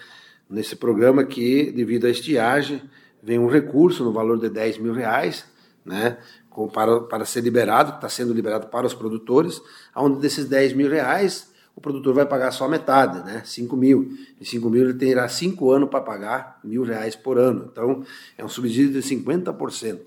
nesse 0.50 0.76
programa 0.76 1.24
que, 1.24 1.72
devido 1.72 2.08
à 2.08 2.10
estiagem, 2.10 2.82
vem 3.22 3.38
um 3.38 3.48
recurso 3.48 4.04
no 4.04 4.12
valor 4.12 4.40
de 4.40 4.50
10 4.50 4.80
mil 4.80 4.94
reais, 4.94 5.46
né, 5.86 6.18
com, 6.50 6.68
para, 6.68 7.02
para 7.02 7.24
ser 7.24 7.42
liberado, 7.42 7.94
está 7.94 8.10
sendo 8.10 8.34
liberado 8.34 8.66
para 8.66 8.88
os 8.88 8.96
produtores, 8.96 9.62
onde 9.96 10.20
desses 10.20 10.46
10 10.46 10.74
mil 10.74 10.90
reais 10.90 11.51
o 11.76 11.82
produtor 11.82 12.14
vai 12.14 12.26
pagar 12.26 12.52
só 12.52 12.68
metade, 12.68 13.24
né, 13.26 13.42
5 13.46 13.76
mil. 13.76 14.18
E 14.40 14.46
5 14.46 14.70
mil 14.70 14.84
ele 14.84 14.94
terá 14.94 15.28
5 15.28 15.72
anos 15.72 15.90
para 15.90 16.02
pagar 16.02 16.60
mil 16.64 16.84
reais 16.84 17.16
por 17.16 17.38
ano. 17.38 17.70
Então, 17.72 18.04
é 18.38 18.44
um 18.44 18.50
subsídio 18.50 18.92
de 18.92 19.00
50%. 19.00 20.00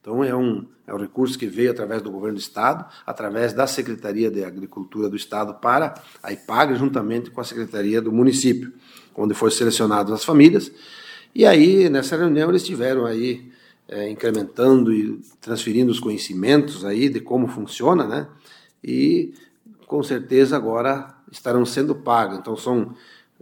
Então, 0.00 0.24
é 0.24 0.34
um, 0.34 0.66
é 0.86 0.94
um 0.94 0.98
recurso 0.98 1.38
que 1.38 1.46
veio 1.46 1.70
através 1.70 2.00
do 2.00 2.10
governo 2.10 2.36
do 2.36 2.40
Estado, 2.40 2.86
através 3.06 3.52
da 3.52 3.66
Secretaria 3.66 4.30
de 4.30 4.42
Agricultura 4.42 5.08
do 5.08 5.16
Estado 5.16 5.54
para 5.54 5.94
a 6.22 6.32
IPAG, 6.32 6.74
juntamente 6.76 7.30
com 7.30 7.40
a 7.40 7.44
Secretaria 7.44 8.00
do 8.00 8.10
Município, 8.10 8.72
onde 9.14 9.34
foram 9.34 9.52
selecionadas 9.52 10.12
as 10.12 10.24
famílias 10.24 10.72
e 11.34 11.46
aí, 11.46 11.88
nessa 11.88 12.16
reunião, 12.16 12.50
eles 12.50 12.64
tiveram 12.64 13.06
aí 13.06 13.50
é, 13.88 14.10
incrementando 14.10 14.92
e 14.92 15.20
transferindo 15.40 15.90
os 15.90 16.00
conhecimentos 16.00 16.84
aí 16.84 17.08
de 17.08 17.20
como 17.20 17.46
funciona, 17.46 18.04
né? 18.04 18.26
E 18.82 19.32
com 19.90 20.04
certeza 20.04 20.56
agora 20.56 21.08
estarão 21.32 21.66
sendo 21.66 21.96
pagos. 21.96 22.38
Então 22.38 22.56
são, 22.56 22.94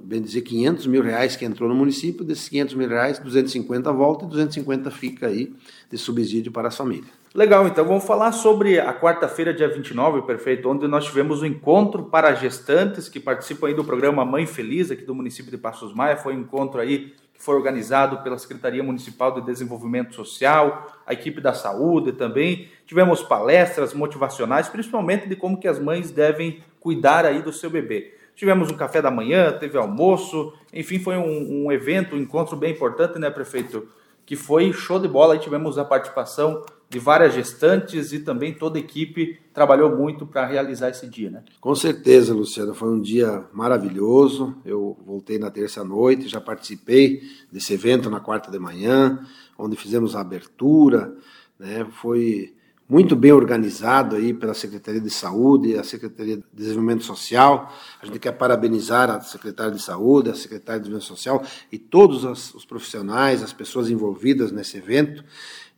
bem 0.03 0.23
dizer, 0.23 0.41
500 0.41 0.87
mil 0.87 1.03
reais 1.03 1.37
que 1.37 1.45
entrou 1.45 1.69
no 1.69 1.75
município, 1.75 2.25
desses 2.25 2.49
500 2.49 2.75
mil 2.75 2.89
reais, 2.89 3.19
250 3.19 3.93
volta 3.93 4.25
e 4.25 4.29
250 4.29 4.91
fica 4.91 5.27
aí 5.27 5.55
de 5.91 5.99
subsídio 5.99 6.51
para 6.51 6.69
as 6.69 6.77
famílias. 6.77 7.11
Legal, 7.35 7.69
então 7.69 7.85
vamos 7.85 8.03
falar 8.05 8.33
sobre 8.33 8.81
a 8.81 8.95
quarta-feira, 8.99 9.53
dia 9.53 9.69
29, 9.69 10.23
perfeito, 10.23 10.71
onde 10.71 10.89
nós 10.89 11.05
tivemos 11.05 11.43
o 11.43 11.45
um 11.45 11.47
encontro 11.49 12.05
para 12.05 12.35
gestantes 12.35 13.11
que 13.11 13.21
participam 13.21 13.67
aí 13.67 13.75
do 13.75 13.85
programa 13.85 14.25
Mãe 14.25 14.47
Feliz 14.47 14.91
aqui 14.91 15.05
do 15.05 15.15
município 15.15 15.51
de 15.51 15.59
Passos 15.59 15.95
Maia. 15.95 16.17
Foi 16.17 16.35
um 16.35 16.41
encontro 16.41 16.81
aí 16.81 17.13
que 17.39 17.45
foi 17.45 17.55
organizado 17.55 18.19
pela 18.19 18.37
Secretaria 18.37 18.83
Municipal 18.83 19.33
de 19.33 19.47
Desenvolvimento 19.47 20.13
Social, 20.13 21.01
a 21.07 21.13
equipe 21.13 21.41
da 21.41 21.55
saúde 21.55 22.11
também. 22.13 22.69
Tivemos 22.85 23.23
palestras 23.23 23.95
motivacionais, 23.95 24.69
principalmente 24.69 25.29
de 25.29 25.37
como 25.37 25.57
que 25.57 25.69
as 25.69 25.79
mães 25.79 26.11
devem 26.11 26.61
cuidar 26.81 27.25
aí 27.25 27.41
do 27.41 27.53
seu 27.53 27.71
bebê. 27.71 28.13
Tivemos 28.35 28.71
um 28.71 28.77
café 28.77 29.01
da 29.01 29.11
manhã, 29.11 29.53
teve 29.53 29.79
almoço, 29.79 30.53
enfim, 30.73 30.99
foi 30.99 31.17
um, 31.17 31.67
um 31.67 31.73
evento, 31.73 32.17
um 32.17 32.19
encontro 32.19 32.57
bem 32.57 32.73
importante, 32.73 33.19
né, 33.21 33.31
prefeito? 33.31 33.89
Que 34.29 34.37
foi 34.37 34.75
show 34.75 35.01
de 35.01 35.09
bola. 35.09 35.33
Aí 35.33 35.41
tivemos 35.41 35.79
a 35.79 35.87
participação 35.87 36.63
de 36.91 36.99
várias 36.99 37.33
gestantes 37.33 38.13
e 38.13 38.19
também 38.19 38.53
toda 38.53 38.77
a 38.77 38.81
equipe 38.81 39.41
trabalhou 39.55 39.97
muito 39.97 40.27
para 40.27 40.45
realizar 40.45 40.91
esse 40.91 41.07
dia, 41.07 41.31
né? 41.31 41.43
Com 41.59 41.75
certeza, 41.75 42.35
Luciano, 42.35 42.75
foi 42.75 42.91
um 42.91 43.01
dia 43.01 43.47
maravilhoso. 43.55 44.55
Eu 44.67 44.99
voltei 45.07 45.39
na 45.39 45.51
terça 45.51 45.83
noite, 45.83 46.29
já 46.29 46.43
participei 46.43 47.23
desse 47.51 47.73
evento 47.73 48.11
na 48.11 48.21
quarta 48.21 48.51
de 48.51 48.59
manhã, 48.59 49.19
onde 49.59 49.77
fizemos 49.77 50.15
a 50.15 50.21
abertura, 50.21 51.17
né? 51.59 51.87
Foi 51.91 52.53
muito 52.89 53.15
bem 53.15 53.33
organizado 53.33 54.17
aí 54.17 54.33
pela 54.33 54.55
Secretaria 54.55 55.01
de 55.01 55.11
Saúde, 55.11 55.77
a 55.77 55.85
Secretaria 55.85 56.39
de 56.39 56.45
Desenvolvimento 56.51 57.05
Social. 57.05 57.71
A 58.01 58.07
gente 58.07 58.19
quer 58.19 58.33
parabenizar 58.33 59.11
a 59.11 59.21
Secretaria 59.21 59.73
de 59.73 59.83
Saúde, 59.83 60.31
a 60.31 60.35
Secretaria 60.35 60.81
de 60.81 60.89
Desenvolvimento 60.89 61.17
Social 61.17 61.45
e 61.71 61.79
todos 61.79 62.25
os 62.55 62.65
profissionais, 62.65 63.43
as 63.43 63.53
pessoas 63.53 63.91
envolvidas 63.91 64.51
nesse 64.51 64.79
evento 64.79 65.23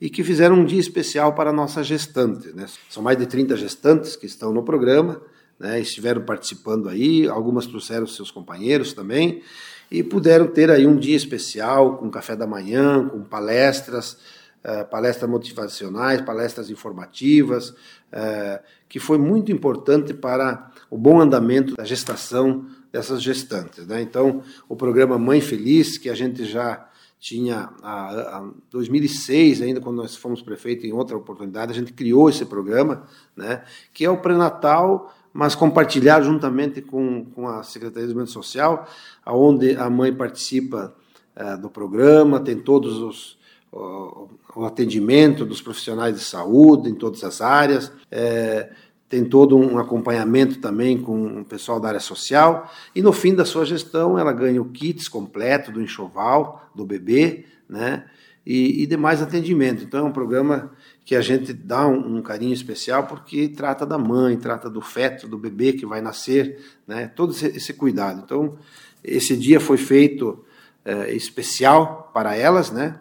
e 0.01 0.09
que 0.09 0.23
fizeram 0.23 0.61
um 0.61 0.65
dia 0.65 0.79
especial 0.79 1.35
para 1.35 1.53
nossas 1.53 1.87
gestantes. 1.87 2.55
Né? 2.55 2.67
São 2.89 3.03
mais 3.03 3.19
de 3.19 3.27
30 3.27 3.57
gestantes 3.57 4.15
que 4.15 4.27
estão 4.27 4.53
no 4.53 4.63
programa, 4.63 5.21
né? 5.59 5.81
estiveram 5.81 6.23
participando 6.23 6.89
aí, 6.89 7.27
algumas 7.27 7.67
trouxeram 7.67 8.07
seus 8.07 8.31
companheiros 8.31 8.93
também, 8.93 9.43
e 9.91 10.05
puderam 10.05 10.47
ter 10.47 10.71
aí 10.71 10.87
um 10.87 10.97
dia 10.97 11.17
especial 11.17 11.99
com 11.99 12.09
café 12.09 12.37
da 12.37 12.47
manhã, 12.47 13.09
com 13.09 13.25
palestras, 13.25 14.17
uh, 14.65 14.89
palestras 14.89 15.31
motivacionais, 15.31 16.21
palestras 16.21 16.71
informativas, 16.71 17.71
uh, 17.71 18.61
que 18.89 18.99
foi 18.99 19.19
muito 19.19 19.53
importante 19.53 20.13
para 20.15 20.71
o 20.91 20.99
bom 20.99 21.21
andamento 21.21 21.75
da 21.77 21.85
gestação 21.85 22.67
dessas 22.93 23.23
gestantes. 23.23 23.87
Né? 23.87 24.03
Então, 24.03 24.43
o 24.69 24.77
programa 24.77 25.19
Mãe 25.19 25.41
Feliz, 25.41 25.97
que 25.97 26.11
a 26.11 26.15
gente 26.15 26.45
já 26.45 26.89
tinha 27.21 27.69
a 27.83 28.49
2006 28.71 29.61
ainda 29.61 29.79
quando 29.79 29.99
nós 29.99 30.17
fomos 30.17 30.41
prefeito 30.41 30.87
em 30.87 30.93
outra 30.93 31.15
oportunidade 31.15 31.71
a 31.71 31.75
gente 31.75 31.93
criou 31.93 32.31
esse 32.31 32.47
programa 32.47 33.07
né 33.37 33.63
que 33.93 34.07
é 34.07 34.11
o 34.11 34.17
pré-natal 34.17 35.15
mas 35.31 35.55
compartilhado 35.55 36.25
juntamente 36.25 36.81
com, 36.81 37.27
com 37.27 37.47
a 37.47 37.63
Secretaria 37.63 38.09
de 38.09 38.15
Desenvolvimento 38.15 38.33
Social 38.33 38.89
aonde 39.23 39.77
a 39.77 39.91
mãe 39.91 40.15
participa 40.15 40.95
é, 41.37 41.59
do 41.59 41.69
programa 41.69 42.41
tem 42.41 42.59
todos 42.59 42.97
os 42.97 43.39
o, 43.73 44.65
atendimento 44.65 45.45
dos 45.45 45.63
profissionais 45.63 46.15
de 46.15 46.25
saúde 46.25 46.89
em 46.89 46.95
todas 46.95 47.23
as 47.23 47.41
áreas 47.41 47.93
é, 48.11 48.71
tem 49.11 49.25
todo 49.25 49.57
um 49.57 49.77
acompanhamento 49.77 50.61
também 50.61 50.97
com 50.97 51.41
o 51.41 51.45
pessoal 51.45 51.81
da 51.81 51.89
área 51.89 52.01
social, 52.01 52.71
e 52.95 53.03
no 53.03 53.13
fim 53.13 53.35
da 53.35 53.45
sua 53.45 53.67
gestão 53.67 54.17
ela 54.17 54.33
ganha 54.33 54.63
o 54.63 54.67
kits 54.67 55.09
completo 55.09 55.73
do 55.73 55.83
enxoval, 55.83 56.71
do 56.73 56.87
bebê, 56.87 57.45
né? 57.69 58.05
E, 58.47 58.83
e 58.83 58.87
demais 58.87 59.21
atendimento. 59.21 59.83
Então 59.83 60.01
é 60.01 60.09
um 60.09 60.13
programa 60.13 60.71
que 61.05 61.17
a 61.17 61.21
gente 61.21 61.53
dá 61.53 61.87
um, 61.87 62.19
um, 62.19 62.23
carinho 62.23 62.55
especial 62.55 63.07
porque 63.07 63.49
trata 63.49 63.85
da 63.85 63.99
mãe, 63.99 64.37
trata 64.37 64.71
do 64.71 64.81
feto, 64.81 65.27
do 65.27 65.37
bebê 65.37 65.73
que 65.73 65.85
vai 65.85 66.01
nascer, 66.01 66.61
né? 66.87 67.09
Todo 67.09 67.33
esse, 67.33 67.47
esse 67.49 67.75
cuidado. 67.75 68.23
Então 68.25 68.57
esse 69.03 69.37
dia 69.37 69.59
foi 69.59 69.77
feito 69.77 70.45
é, 70.85 71.13
especial 71.13 72.11
para 72.15 72.37
elas, 72.37 72.71
né? 72.71 73.01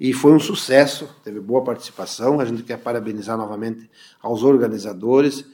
E 0.00 0.14
foi 0.14 0.32
um 0.32 0.40
sucesso, 0.40 1.06
teve 1.22 1.38
boa 1.40 1.62
participação. 1.62 2.40
A 2.40 2.44
gente 2.46 2.62
quer 2.62 2.78
parabenizar 2.78 3.36
novamente 3.36 3.90
aos 4.22 4.42
organizadores 4.42 5.44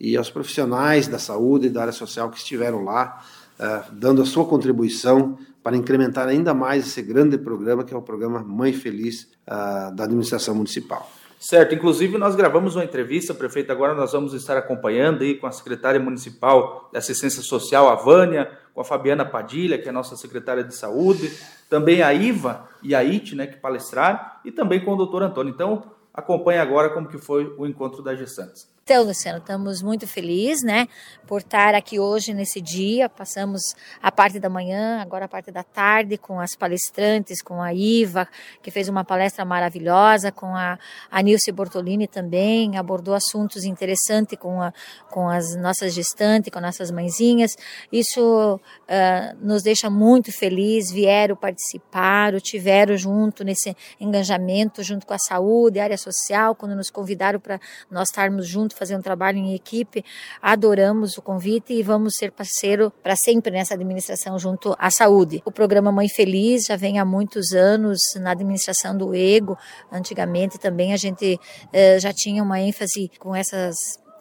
e 0.00 0.16
aos 0.16 0.28
profissionais 0.28 1.06
da 1.06 1.20
saúde 1.20 1.68
e 1.68 1.70
da 1.70 1.82
área 1.82 1.92
social 1.92 2.28
que 2.28 2.36
estiveram 2.36 2.82
lá, 2.82 3.22
uh, 3.60 3.94
dando 3.94 4.20
a 4.20 4.26
sua 4.26 4.44
contribuição 4.44 5.38
para 5.62 5.76
incrementar 5.76 6.26
ainda 6.26 6.52
mais 6.52 6.88
esse 6.88 7.00
grande 7.00 7.38
programa, 7.38 7.84
que 7.84 7.94
é 7.94 7.96
o 7.96 8.02
programa 8.02 8.42
Mãe 8.42 8.72
Feliz 8.72 9.28
uh, 9.46 9.94
da 9.94 10.02
administração 10.02 10.56
municipal. 10.56 11.08
Certo, 11.42 11.74
inclusive 11.74 12.16
nós 12.18 12.36
gravamos 12.36 12.76
uma 12.76 12.84
entrevista, 12.84 13.34
prefeito, 13.34 13.72
agora 13.72 13.94
nós 13.94 14.12
vamos 14.12 14.32
estar 14.32 14.56
acompanhando 14.56 15.22
aí 15.22 15.34
com 15.34 15.48
a 15.48 15.50
secretária 15.50 15.98
municipal 15.98 16.88
de 16.92 16.96
assistência 16.96 17.42
social, 17.42 17.88
a 17.88 17.96
Vânia, 17.96 18.48
com 18.72 18.80
a 18.80 18.84
Fabiana 18.84 19.24
Padilha, 19.24 19.76
que 19.76 19.88
é 19.88 19.92
nossa 19.92 20.16
secretária 20.16 20.62
de 20.62 20.72
saúde, 20.72 21.36
também 21.68 22.00
a 22.00 22.14
Iva 22.14 22.68
e 22.80 22.94
a 22.94 23.00
IT, 23.00 23.34
né, 23.34 23.48
que 23.48 23.56
palestraram, 23.56 24.20
e 24.44 24.52
também 24.52 24.84
com 24.84 24.92
o 24.92 24.96
doutor 24.96 25.20
Antônio. 25.24 25.52
Então, 25.52 25.90
acompanhe 26.14 26.60
agora 26.60 26.90
como 26.90 27.08
que 27.08 27.18
foi 27.18 27.52
o 27.58 27.66
encontro 27.66 28.04
das 28.04 28.16
gestantes. 28.16 28.71
Então, 28.84 29.04
Luciano, 29.04 29.38
estamos 29.38 29.80
muito 29.80 30.08
felizes, 30.08 30.64
né, 30.64 30.88
por 31.24 31.40
estar 31.40 31.72
aqui 31.72 32.00
hoje 32.00 32.34
nesse 32.34 32.60
dia. 32.60 33.08
Passamos 33.08 33.76
a 34.02 34.10
parte 34.10 34.40
da 34.40 34.48
manhã, 34.48 35.00
agora 35.00 35.26
a 35.26 35.28
parte 35.28 35.52
da 35.52 35.62
tarde 35.62 36.18
com 36.18 36.40
as 36.40 36.56
palestrantes, 36.56 37.40
com 37.40 37.62
a 37.62 37.72
Iva, 37.72 38.26
que 38.60 38.72
fez 38.72 38.88
uma 38.88 39.04
palestra 39.04 39.44
maravilhosa, 39.44 40.32
com 40.32 40.46
a, 40.56 40.80
a 41.08 41.22
Nilce 41.22 41.52
Bortolini 41.52 42.08
também, 42.08 42.76
abordou 42.76 43.14
assuntos 43.14 43.62
interessantes 43.62 44.36
com, 44.36 44.60
a, 44.60 44.74
com 45.08 45.28
as 45.28 45.54
nossas 45.54 45.94
gestantes, 45.94 46.52
com 46.52 46.58
nossas 46.58 46.90
mãezinhas. 46.90 47.56
Isso 47.92 48.56
uh, 48.56 49.36
nos 49.40 49.62
deixa 49.62 49.88
muito 49.88 50.32
felizes, 50.32 50.90
vieram 50.90 51.36
participar, 51.36 52.40
tiveram 52.40 52.96
junto 52.96 53.44
nesse 53.44 53.76
engajamento, 54.00 54.82
junto 54.82 55.06
com 55.06 55.14
a 55.14 55.18
saúde, 55.20 55.78
área 55.78 55.96
social, 55.96 56.56
quando 56.56 56.74
nos 56.74 56.90
convidaram 56.90 57.38
para 57.38 57.60
nós 57.88 58.08
estarmos 58.08 58.48
juntos 58.48 58.72
junto, 58.72 58.76
fazer 58.82 58.96
um 58.96 59.00
trabalho 59.00 59.38
em 59.38 59.54
equipe. 59.54 60.04
Adoramos 60.40 61.16
o 61.16 61.22
convite 61.22 61.72
e 61.72 61.82
vamos 61.84 62.14
ser 62.16 62.32
parceiro 62.32 62.92
para 63.02 63.14
sempre 63.14 63.52
nessa 63.52 63.74
administração 63.74 64.36
junto 64.38 64.74
à 64.76 64.90
saúde. 64.90 65.40
O 65.44 65.52
programa 65.52 65.92
Mãe 65.92 66.08
Feliz 66.08 66.64
já 66.64 66.74
vem 66.74 66.98
há 66.98 67.04
muitos 67.04 67.52
anos 67.52 68.00
na 68.16 68.32
administração 68.32 68.96
do 68.96 69.14
Ego. 69.14 69.56
Antigamente 69.90 70.58
também 70.58 70.92
a 70.92 70.96
gente 70.96 71.38
eh, 71.72 72.00
já 72.00 72.12
tinha 72.12 72.42
uma 72.42 72.60
ênfase 72.60 73.08
com 73.20 73.34
essas 73.36 73.76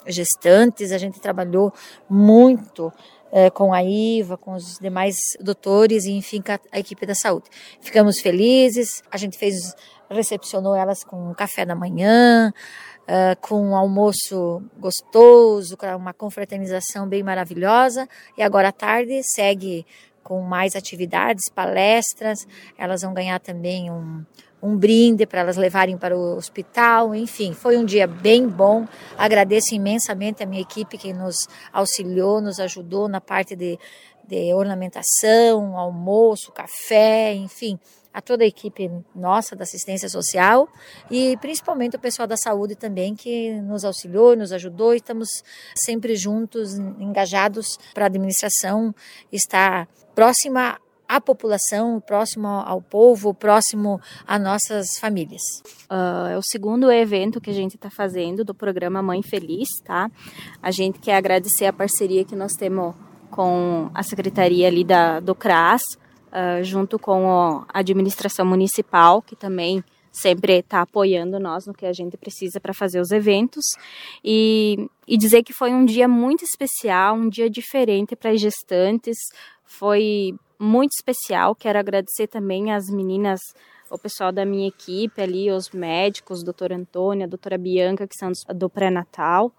gestantes, 0.06 0.92
a 0.92 0.98
gente 0.98 1.20
trabalhou 1.20 1.74
muito 2.08 2.94
eh, 3.32 3.50
com 3.50 3.74
a 3.74 3.84
IVA, 3.84 4.38
com 4.38 4.54
os 4.54 4.78
demais 4.78 5.16
doutores 5.40 6.06
e 6.06 6.12
enfim 6.12 6.42
com 6.42 6.52
a, 6.52 6.60
a 6.72 6.80
equipe 6.80 7.04
da 7.04 7.16
saúde. 7.16 7.46
Ficamos 7.82 8.20
felizes, 8.20 9.02
a 9.10 9.18
gente 9.18 9.38
fez 9.40 9.74
recepcionou 10.12 10.76
elas 10.76 11.04
com 11.04 11.32
um 11.32 11.34
café 11.34 11.66
da 11.66 11.76
manhã, 11.76 12.54
uh, 13.04 13.40
com 13.42 13.62
um 13.62 13.76
almoço 13.76 14.62
gostoso, 14.78 15.78
uma 15.98 16.14
confraternização 16.14 17.08
bem 17.08 17.24
maravilhosa. 17.24 18.08
E 18.38 18.44
agora 18.44 18.70
à 18.70 18.72
tarde 18.72 19.22
segue 19.24 19.86
com 20.24 20.42
mais 20.42 20.76
atividades, 20.76 21.50
palestras. 21.50 22.48
Elas 22.78 23.02
vão 23.02 23.14
ganhar 23.14 23.40
também 23.40 23.90
um, 23.92 24.24
um 24.62 24.78
brinde 24.78 25.26
para 25.26 25.42
elas 25.42 25.58
levarem 25.58 25.98
para 25.98 26.18
o 26.18 26.38
hospital. 26.38 27.16
Enfim, 27.16 27.54
foi 27.54 27.78
um 27.78 27.86
dia 27.86 28.08
bem 28.08 28.48
bom. 28.48 28.88
Agradeço 29.18 29.74
imensamente 29.74 30.44
a 30.44 30.46
minha 30.46 30.62
equipe 30.62 30.98
que 30.98 31.14
nos 31.14 31.48
auxiliou, 31.74 32.40
nos 32.40 32.60
ajudou 32.60 33.08
na 33.08 33.20
parte 33.20 33.56
de, 33.56 33.80
de 34.28 34.54
ornamentação, 34.54 35.78
almoço, 35.78 36.52
café, 36.52 37.34
enfim 37.34 37.80
a 38.14 38.22
toda 38.22 38.44
a 38.44 38.48
equipe 38.48 38.92
nossa 39.16 39.56
da 39.56 39.64
assistência 39.64 40.10
social 40.10 40.68
e 41.10 41.38
principalmente 41.38 41.96
o 41.96 42.00
pessoal 42.00 42.28
da 42.28 42.38
saúde 42.38 42.76
também 42.76 43.16
que 43.16 43.54
nos 43.62 43.86
auxiliou, 43.86 44.36
nos 44.36 44.52
ajudou 44.52 44.94
e 44.94 44.98
estamos 44.98 45.30
sempre 45.76 46.16
juntos, 46.16 46.78
engajados 47.00 47.78
para 47.94 48.06
a 48.06 48.08
administração 48.08 48.94
estar 49.32 49.88
próxima 50.14 50.78
à 51.12 51.20
população, 51.20 52.00
próximo 52.00 52.48
ao 52.48 52.82
povo, 52.82 53.34
próximo 53.34 54.00
a 54.26 54.40
nossas 54.40 54.98
famílias. 54.98 55.42
Uh, 55.90 56.28
é 56.32 56.38
o 56.38 56.42
segundo 56.42 56.90
evento 56.90 57.42
que 57.42 57.50
a 57.50 57.54
gente 57.54 57.76
está 57.76 57.90
fazendo 57.90 58.46
do 58.46 58.56
programa 58.56 59.02
Mãe 59.02 59.22
Feliz, 59.22 59.68
tá? 59.84 60.10
A 60.62 60.72
gente 60.72 61.00
quer 61.00 61.16
agradecer 61.16 61.66
a 61.66 61.74
parceria 61.74 62.24
que 62.24 62.34
nós 62.34 62.54
temos 62.54 62.96
com 63.30 63.90
a 63.94 64.04
secretaria 64.04 64.68
ali 64.68 64.86
da, 64.86 65.20
do 65.20 65.36
CRAS, 65.36 65.82
uh, 66.32 66.64
junto 66.64 66.98
com 66.98 67.64
a 67.68 67.80
administração 67.80 68.46
municipal, 68.46 69.22
que 69.22 69.36
também 69.36 69.84
sempre 70.12 70.60
está 70.60 70.82
apoiando 70.82 71.40
nós 71.40 71.66
no 71.66 71.74
que 71.74 71.86
a 71.86 71.94
gente 71.94 72.18
precisa 72.18 72.60
para 72.60 72.74
fazer 72.74 73.00
os 73.00 73.12
eventos 73.12 73.64
e, 74.24 74.90
e 75.08 75.18
dizer 75.18 75.42
que 75.42 75.54
foi 75.54 75.72
um 75.72 75.86
dia 75.86 76.08
muito 76.08 76.44
especial, 76.44 77.16
um 77.16 77.30
dia 77.30 77.50
diferente 77.50 78.16
para 78.16 78.32
as 78.32 78.42
gestantes, 78.42 79.18
foi 79.64 80.34
muito 80.60 80.92
especial. 80.92 81.56
Quero 81.56 81.80
agradecer 81.80 82.28
também 82.28 82.74
às 82.74 82.90
meninas, 82.90 83.40
o 83.90 83.98
pessoal 83.98 84.32
da 84.32 84.46
minha 84.46 84.68
equipe 84.68 85.22
ali, 85.22 85.50
os 85.50 85.72
médicos, 85.72 86.44
doutora 86.44 86.76
Antônia, 86.76 87.28
doutora 87.28 87.58
Bianca, 87.58 88.08
que 88.08 88.16
são 88.16 88.32
do 88.54 88.70
pré-natal, 88.70 89.52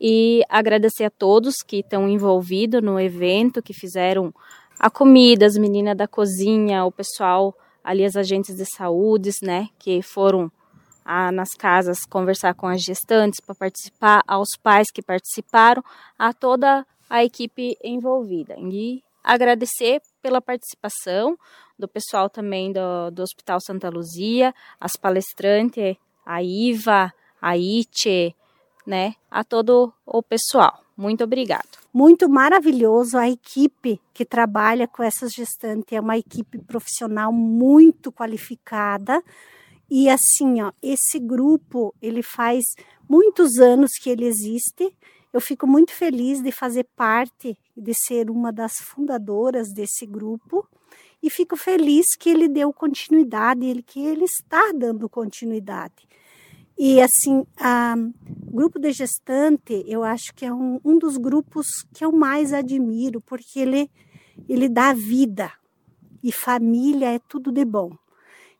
e 0.00 0.42
agradecer 0.48 1.04
a 1.04 1.10
todos 1.10 1.62
que 1.66 1.78
estão 1.78 2.08
envolvidos 2.08 2.82
no 2.82 2.98
evento, 3.00 3.62
que 3.62 3.72
fizeram 3.72 4.32
a 4.78 4.90
comida, 4.90 5.46
as 5.46 5.56
meninas 5.56 5.96
da 5.96 6.06
cozinha, 6.06 6.84
o 6.84 6.92
pessoal 6.92 7.54
ali, 7.82 8.04
as 8.04 8.16
agentes 8.16 8.56
de 8.56 8.64
saúde, 8.64 9.30
né, 9.42 9.68
que 9.78 10.02
foram 10.02 10.50
a, 11.04 11.30
nas 11.30 11.54
casas 11.54 12.04
conversar 12.04 12.54
com 12.54 12.66
as 12.66 12.82
gestantes 12.82 13.40
para 13.40 13.54
participar, 13.54 14.22
aos 14.26 14.50
pais 14.60 14.90
que 14.92 15.00
participaram, 15.00 15.82
a 16.18 16.32
toda 16.32 16.84
a 17.08 17.24
equipe 17.24 17.76
envolvida. 17.82 18.56
E 18.58 19.02
agradecer 19.22 20.00
pela 20.20 20.40
participação 20.40 21.38
do 21.78 21.86
pessoal 21.86 22.28
também 22.28 22.72
do, 22.72 23.10
do 23.12 23.22
Hospital 23.22 23.60
Santa 23.60 23.88
Luzia, 23.88 24.52
as 24.80 24.96
palestrantes, 24.96 25.96
a 26.24 26.42
Iva, 26.42 27.12
a 27.40 27.56
Ite, 27.56 28.34
né, 28.84 29.14
a 29.30 29.44
todo 29.44 29.92
o 30.04 30.22
pessoal. 30.22 30.85
Muito 30.96 31.22
obrigado. 31.24 31.68
Muito 31.92 32.28
maravilhoso 32.28 33.18
a 33.18 33.28
equipe 33.28 34.00
que 34.14 34.24
trabalha 34.24 34.88
com 34.88 35.02
essas 35.02 35.32
gestantes, 35.32 35.92
é 35.92 36.00
uma 36.00 36.16
equipe 36.16 36.58
profissional 36.58 37.30
muito 37.32 38.10
qualificada. 38.10 39.22
E 39.90 40.08
assim, 40.08 40.62
ó, 40.62 40.72
esse 40.82 41.18
grupo, 41.18 41.94
ele 42.00 42.22
faz 42.22 42.64
muitos 43.08 43.58
anos 43.58 43.92
que 43.92 44.08
ele 44.08 44.24
existe. 44.24 44.90
Eu 45.32 45.40
fico 45.40 45.66
muito 45.66 45.92
feliz 45.92 46.42
de 46.42 46.50
fazer 46.50 46.86
parte, 46.96 47.58
de 47.76 47.92
ser 47.94 48.30
uma 48.30 48.50
das 48.50 48.78
fundadoras 48.78 49.72
desse 49.72 50.06
grupo 50.06 50.66
e 51.22 51.28
fico 51.28 51.56
feliz 51.56 52.16
que 52.16 52.30
ele 52.30 52.48
deu 52.48 52.72
continuidade, 52.72 53.82
que 53.82 54.00
ele 54.00 54.24
está 54.24 54.72
dando 54.72 55.08
continuidade. 55.08 56.06
E 56.78 57.00
assim, 57.00 57.38
o 57.38 58.50
grupo 58.52 58.78
de 58.78 58.92
gestante, 58.92 59.82
eu 59.86 60.04
acho 60.04 60.34
que 60.34 60.44
é 60.44 60.52
um, 60.52 60.78
um 60.84 60.98
dos 60.98 61.16
grupos 61.16 61.66
que 61.94 62.04
eu 62.04 62.12
mais 62.12 62.52
admiro, 62.52 63.20
porque 63.20 63.60
ele, 63.60 63.90
ele 64.48 64.68
dá 64.68 64.92
vida. 64.92 65.50
E 66.22 66.30
família 66.30 67.14
é 67.14 67.18
tudo 67.18 67.50
de 67.50 67.64
bom. 67.64 67.96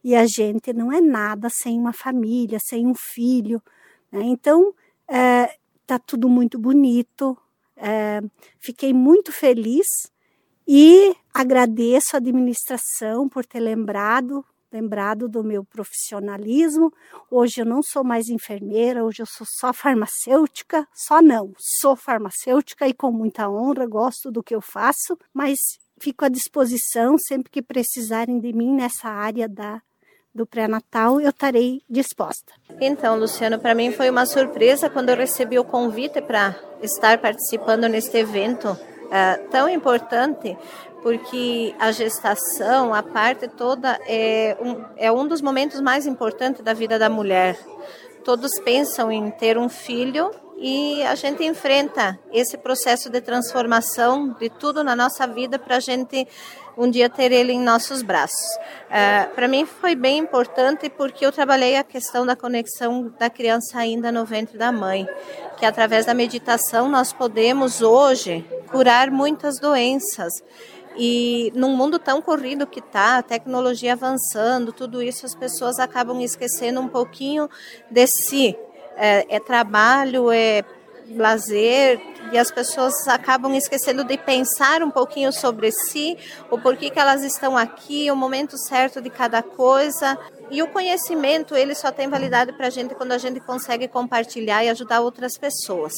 E 0.02 0.14
a 0.14 0.24
gente 0.26 0.72
não 0.72 0.90
é 0.90 1.00
nada 1.00 1.48
sem 1.50 1.78
uma 1.78 1.92
família, 1.92 2.58
sem 2.58 2.86
um 2.86 2.94
filho. 2.94 3.62
Né? 4.10 4.22
Então, 4.22 4.72
é, 5.08 5.54
tá 5.86 5.98
tudo 5.98 6.28
muito 6.28 6.58
bonito. 6.58 7.36
É, 7.76 8.22
fiquei 8.58 8.94
muito 8.94 9.30
feliz 9.30 10.10
e 10.66 11.14
agradeço 11.34 12.16
a 12.16 12.18
administração 12.18 13.28
por 13.28 13.44
ter 13.44 13.60
lembrado 13.60 14.44
lembrado 14.72 15.28
do 15.28 15.42
meu 15.42 15.64
profissionalismo. 15.64 16.92
Hoje 17.30 17.60
eu 17.60 17.66
não 17.66 17.82
sou 17.82 18.04
mais 18.04 18.28
enfermeira, 18.28 19.04
hoje 19.04 19.22
eu 19.22 19.26
sou 19.26 19.46
só 19.48 19.72
farmacêutica, 19.72 20.86
só 20.94 21.22
não, 21.22 21.52
sou 21.58 21.96
farmacêutica 21.96 22.86
e 22.86 22.94
com 22.94 23.10
muita 23.10 23.48
honra, 23.48 23.86
gosto 23.86 24.30
do 24.30 24.42
que 24.42 24.54
eu 24.54 24.60
faço, 24.60 25.18
mas 25.32 25.58
fico 25.98 26.24
à 26.24 26.28
disposição 26.28 27.16
sempre 27.18 27.50
que 27.50 27.62
precisarem 27.62 28.38
de 28.38 28.52
mim 28.52 28.74
nessa 28.74 29.08
área 29.08 29.48
da 29.48 29.80
do 30.36 30.46
pré-natal, 30.46 31.18
eu 31.18 31.30
estarei 31.30 31.80
disposta. 31.88 32.52
Então, 32.78 33.18
Luciano, 33.18 33.58
para 33.58 33.74
mim 33.74 33.90
foi 33.90 34.10
uma 34.10 34.26
surpresa 34.26 34.90
quando 34.90 35.08
eu 35.08 35.16
recebi 35.16 35.58
o 35.58 35.64
convite 35.64 36.20
para 36.20 36.54
estar 36.82 37.18
participando 37.18 37.88
neste 37.88 38.18
evento 38.18 38.76
é, 39.10 39.36
tão 39.50 39.68
importante, 39.68 40.56
porque 41.02 41.74
a 41.78 41.92
gestação, 41.92 42.92
a 42.92 43.02
parte 43.02 43.48
toda, 43.48 43.98
é 44.06 44.56
um, 44.60 44.84
é 44.96 45.12
um 45.12 45.26
dos 45.26 45.40
momentos 45.40 45.80
mais 45.80 46.06
importantes 46.06 46.62
da 46.62 46.72
vida 46.72 46.98
da 46.98 47.08
mulher. 47.08 47.58
Todos 48.24 48.58
pensam 48.60 49.10
em 49.12 49.30
ter 49.30 49.56
um 49.56 49.68
filho 49.68 50.30
e 50.58 51.02
a 51.02 51.14
gente 51.14 51.44
enfrenta 51.44 52.18
esse 52.32 52.56
processo 52.56 53.10
de 53.10 53.20
transformação 53.20 54.34
de 54.40 54.48
tudo 54.48 54.82
na 54.82 54.96
nossa 54.96 55.26
vida 55.26 55.58
para 55.58 55.76
a 55.76 55.80
gente 55.80 56.26
um 56.76 56.90
dia 56.90 57.08
ter 57.08 57.32
ele 57.32 57.52
em 57.52 57.60
nossos 57.60 58.02
braços. 58.02 58.46
Uh, 58.86 59.34
para 59.34 59.48
mim 59.48 59.64
foi 59.64 59.94
bem 59.94 60.18
importante 60.18 60.90
porque 60.90 61.24
eu 61.24 61.32
trabalhei 61.32 61.76
a 61.76 61.84
questão 61.84 62.26
da 62.26 62.36
conexão 62.36 63.12
da 63.18 63.30
criança 63.30 63.78
ainda 63.78 64.12
no 64.12 64.24
ventre 64.24 64.58
da 64.58 64.70
mãe, 64.70 65.06
que 65.56 65.64
através 65.64 66.06
da 66.06 66.14
meditação 66.14 66.88
nós 66.88 67.12
podemos 67.12 67.80
hoje 67.80 68.44
curar 68.70 69.10
muitas 69.10 69.58
doenças. 69.58 70.32
E 70.98 71.52
num 71.54 71.76
mundo 71.76 71.98
tão 71.98 72.22
corrido 72.22 72.66
que 72.66 72.80
está, 72.80 73.18
a 73.18 73.22
tecnologia 73.22 73.92
avançando, 73.92 74.72
tudo 74.72 75.02
isso, 75.02 75.26
as 75.26 75.34
pessoas 75.34 75.78
acabam 75.78 76.20
esquecendo 76.22 76.80
um 76.80 76.88
pouquinho 76.88 77.50
de 77.90 78.06
si. 78.06 78.56
É, 78.96 79.36
é 79.36 79.40
trabalho, 79.40 80.30
é 80.30 80.64
lazer 81.14 82.00
e 82.32 82.38
as 82.38 82.50
pessoas 82.50 83.06
acabam 83.06 83.54
esquecendo 83.54 84.02
de 84.02 84.18
pensar 84.18 84.82
um 84.82 84.90
pouquinho 84.90 85.32
sobre 85.32 85.70
si, 85.70 86.18
o 86.50 86.58
porquê 86.58 86.90
que 86.90 86.98
elas 86.98 87.22
estão 87.22 87.56
aqui, 87.56 88.10
o 88.10 88.16
momento 88.16 88.58
certo 88.58 89.00
de 89.00 89.10
cada 89.10 89.42
coisa. 89.42 90.18
E 90.50 90.62
o 90.62 90.68
conhecimento, 90.68 91.54
ele 91.54 91.74
só 91.74 91.92
tem 91.92 92.08
validade 92.08 92.52
para 92.52 92.66
a 92.66 92.70
gente 92.70 92.94
quando 92.94 93.12
a 93.12 93.18
gente 93.18 93.40
consegue 93.40 93.86
compartilhar 93.86 94.64
e 94.64 94.68
ajudar 94.68 95.00
outras 95.00 95.36
pessoas. 95.38 95.92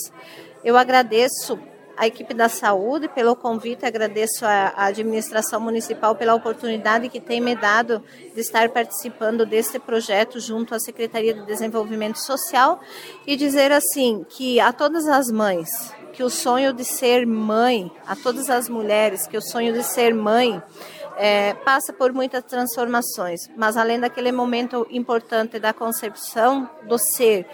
Eu 0.64 0.76
agradeço 0.76 1.58
a 1.98 2.06
equipe 2.06 2.32
da 2.32 2.48
saúde 2.48 3.08
pelo 3.08 3.34
convite, 3.34 3.84
agradeço 3.84 4.46
à 4.46 4.72
administração 4.76 5.60
municipal 5.60 6.14
pela 6.14 6.32
oportunidade 6.32 7.08
que 7.08 7.18
tem 7.18 7.40
me 7.40 7.56
dado 7.56 8.00
de 8.32 8.40
estar 8.40 8.68
participando 8.68 9.44
deste 9.44 9.80
projeto 9.80 10.38
junto 10.38 10.76
à 10.76 10.78
Secretaria 10.78 11.34
de 11.34 11.44
Desenvolvimento 11.44 12.20
Social 12.20 12.80
e 13.26 13.34
dizer 13.34 13.72
assim 13.72 14.24
que 14.28 14.60
a 14.60 14.72
todas 14.72 15.08
as 15.08 15.28
mães 15.28 15.92
que 16.12 16.22
o 16.22 16.30
sonho 16.30 16.72
de 16.72 16.84
ser 16.84 17.26
mãe, 17.26 17.90
a 18.06 18.14
todas 18.14 18.48
as 18.48 18.68
mulheres 18.68 19.26
que 19.26 19.36
o 19.36 19.42
sonho 19.42 19.72
de 19.72 19.82
ser 19.82 20.14
mãe 20.14 20.62
é, 21.16 21.54
passa 21.54 21.92
por 21.92 22.12
muitas 22.12 22.44
transformações, 22.44 23.50
mas 23.56 23.76
além 23.76 23.98
daquele 23.98 24.30
momento 24.30 24.86
importante 24.88 25.58
da 25.58 25.72
concepção 25.72 26.70
do 26.88 26.96
ser, 26.96 27.44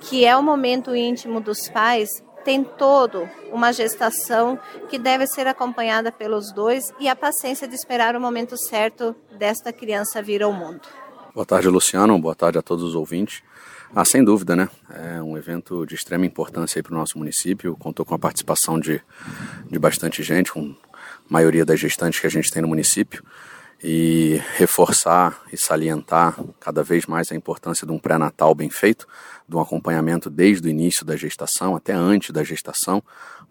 que 0.00 0.24
é 0.24 0.36
o 0.36 0.42
momento 0.42 0.94
íntimo 0.94 1.40
dos 1.40 1.68
pais, 1.68 2.22
tem 2.48 2.64
todo 2.64 3.28
uma 3.52 3.74
gestação 3.74 4.58
que 4.88 4.98
deve 4.98 5.26
ser 5.26 5.46
acompanhada 5.46 6.10
pelos 6.10 6.50
dois 6.50 6.94
e 6.98 7.06
a 7.06 7.14
paciência 7.14 7.68
de 7.68 7.74
esperar 7.74 8.16
o 8.16 8.20
momento 8.22 8.56
certo 8.56 9.14
desta 9.38 9.70
criança 9.70 10.22
vir 10.22 10.42
ao 10.42 10.50
mundo. 10.50 10.80
Boa 11.34 11.44
tarde, 11.44 11.68
Luciano. 11.68 12.18
Boa 12.18 12.34
tarde 12.34 12.56
a 12.56 12.62
todos 12.62 12.82
os 12.82 12.94
ouvintes. 12.94 13.42
Ah, 13.94 14.02
sem 14.02 14.24
dúvida, 14.24 14.56
né? 14.56 14.66
É 14.88 15.20
um 15.20 15.36
evento 15.36 15.84
de 15.84 15.94
extrema 15.94 16.24
importância 16.24 16.82
para 16.82 16.94
o 16.94 16.96
nosso 16.96 17.18
município. 17.18 17.76
Contou 17.76 18.06
com 18.06 18.14
a 18.14 18.18
participação 18.18 18.80
de, 18.80 19.02
de 19.70 19.78
bastante 19.78 20.22
gente, 20.22 20.50
com 20.50 20.74
a 20.94 20.94
maioria 21.28 21.66
das 21.66 21.78
gestantes 21.78 22.18
que 22.18 22.26
a 22.26 22.30
gente 22.30 22.50
tem 22.50 22.62
no 22.62 22.68
município 22.68 23.22
e 23.82 24.40
reforçar 24.56 25.40
e 25.52 25.56
salientar 25.56 26.38
cada 26.58 26.82
vez 26.82 27.06
mais 27.06 27.30
a 27.30 27.36
importância 27.36 27.86
de 27.86 27.92
um 27.92 27.98
pré-natal 27.98 28.54
bem 28.54 28.68
feito, 28.68 29.06
de 29.48 29.54
um 29.54 29.60
acompanhamento 29.60 30.28
desde 30.28 30.66
o 30.66 30.70
início 30.70 31.04
da 31.04 31.16
gestação 31.16 31.76
até 31.76 31.92
antes 31.92 32.30
da 32.30 32.42
gestação, 32.42 33.02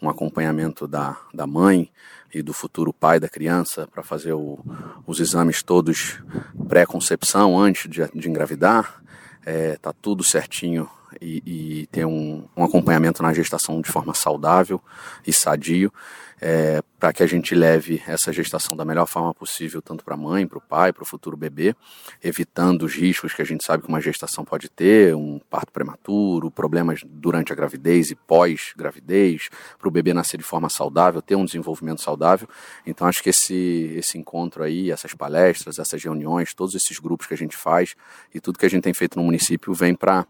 um 0.01 0.09
acompanhamento 0.09 0.87
da, 0.87 1.17
da 1.33 1.47
mãe 1.47 1.89
e 2.33 2.41
do 2.41 2.53
futuro 2.53 2.91
pai 2.91 3.19
da 3.19 3.29
criança 3.29 3.87
para 3.87 4.03
fazer 4.03 4.33
o, 4.33 4.59
os 5.05 5.19
exames 5.19 5.63
todos 5.63 6.21
pré-concepção 6.67 7.57
antes 7.57 7.89
de, 7.89 8.05
de 8.13 8.29
engravidar, 8.29 9.01
é, 9.45 9.77
tá 9.77 9.93
tudo 9.93 10.23
certinho 10.23 10.89
e, 11.21 11.43
e 11.45 11.87
ter 11.87 12.05
um, 12.05 12.47
um 12.55 12.63
acompanhamento 12.63 13.21
na 13.23 13.33
gestação 13.33 13.81
de 13.81 13.89
forma 13.89 14.13
saudável 14.13 14.81
e 15.25 15.33
sadio 15.33 15.91
é, 16.39 16.83
para 16.99 17.11
que 17.11 17.23
a 17.23 17.27
gente 17.27 17.55
leve 17.55 18.01
essa 18.07 18.31
gestação 18.31 18.77
da 18.77 18.85
melhor 18.85 19.07
forma 19.07 19.33
possível, 19.33 19.81
tanto 19.81 20.03
para 20.03 20.13
a 20.13 20.17
mãe, 20.17 20.47
para 20.47 20.57
o 20.57 20.61
pai, 20.61 20.93
para 20.93 21.03
o 21.03 21.05
futuro 21.05 21.35
bebê, 21.35 21.75
evitando 22.23 22.83
os 22.83 22.93
riscos 22.93 23.33
que 23.33 23.41
a 23.41 23.45
gente 23.45 23.63
sabe 23.63 23.83
que 23.83 23.89
uma 23.89 24.01
gestação 24.01 24.45
pode 24.45 24.69
ter, 24.69 25.15
um 25.15 25.39
parto 25.49 25.71
prematuro, 25.71 26.51
problemas 26.51 27.01
durante 27.03 27.51
a 27.51 27.55
gravidez 27.55 28.11
e 28.11 28.15
pós-gravidez, 28.15 29.49
para 29.79 29.87
o 29.87 29.91
bebê 29.91 30.13
nascer 30.13 30.37
de 30.37 30.43
forma 30.43 30.69
saudável, 30.69 31.21
ter 31.21 31.35
um 31.35 31.45
desenvolvimento 31.45 32.01
saudável. 32.01 32.47
Então 32.85 33.07
acho 33.07 33.23
que 33.23 33.29
esse, 33.29 33.93
esse 33.95 34.17
encontro 34.17 34.63
aí, 34.63 34.91
essas 34.91 35.13
palestras, 35.13 35.79
essas 35.79 36.03
reuniões, 36.03 36.53
todos 36.53 36.75
esses 36.75 36.99
grupos 36.99 37.25
que 37.25 37.33
a 37.33 37.37
gente 37.37 37.57
faz 37.57 37.95
e 38.33 38.39
tudo 38.39 38.59
que 38.59 38.65
a 38.65 38.69
gente 38.69 38.83
tem 38.83 38.93
feito 38.93 39.17
no 39.17 39.23
município 39.23 39.73
vem 39.73 39.95
para 39.95 40.25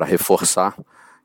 reforçar 0.00 0.76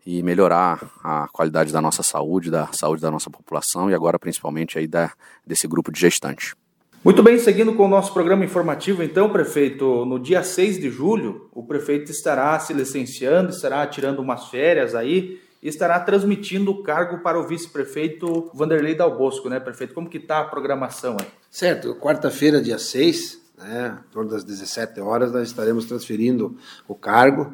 e 0.06 0.24
melhorar 0.24 0.90
a 1.04 1.28
qualidade 1.28 1.74
da 1.74 1.82
nossa 1.82 2.02
saúde, 2.02 2.50
da 2.50 2.68
saúde 2.72 3.02
da 3.02 3.12
nossa 3.12 3.30
população 3.30 3.90
e 3.90 3.94
agora 3.94 4.18
principalmente 4.18 4.80
aí 4.80 4.88
da, 4.88 5.12
desse 5.46 5.68
grupo 5.68 5.92
de 5.92 6.00
gestantes. 6.00 6.56
Muito 7.04 7.22
bem, 7.22 7.38
seguindo 7.38 7.74
com 7.74 7.86
o 7.86 7.88
nosso 7.88 8.14
programa 8.14 8.44
informativo, 8.44 9.04
então, 9.04 9.30
prefeito, 9.30 10.06
no 10.06 10.20
dia 10.20 10.44
6 10.44 10.80
de 10.80 10.90
julho, 10.90 11.50
o 11.54 11.64
prefeito 11.64 12.12
estará 12.12 12.60
se 12.60 12.74
licenciando, 12.74 13.50
estará 13.50 13.86
tirando 13.86 14.20
umas 14.20 14.48
férias 14.48 14.96
aí 14.96 15.40
e 15.62 15.68
estará 15.68 16.00
transmitindo 16.00 16.72
o 16.72 16.84
cargo 16.84 17.20
para 17.20 17.40
o 17.40 17.48
vice-prefeito 17.48 18.50
Vanderlei 18.54 18.96
Dalbosco, 18.96 19.50
né, 19.50 19.60
prefeito? 19.60 19.94
Como 19.94 20.10
que 20.10 20.18
está 20.18 20.40
a 20.40 20.46
programação 20.46 21.18
aí? 21.20 21.28
Certo, 21.50 21.96
quarta-feira, 21.96 22.62
dia 22.62 22.80
6, 22.80 23.42
né, 23.58 24.00
em 24.08 24.12
torno 24.12 24.30
das 24.30 24.44
17 24.44 25.00
horas, 25.02 25.32
nós 25.32 25.48
estaremos 25.48 25.86
transferindo 25.86 26.56
o 26.88 26.94
cargo 26.94 27.54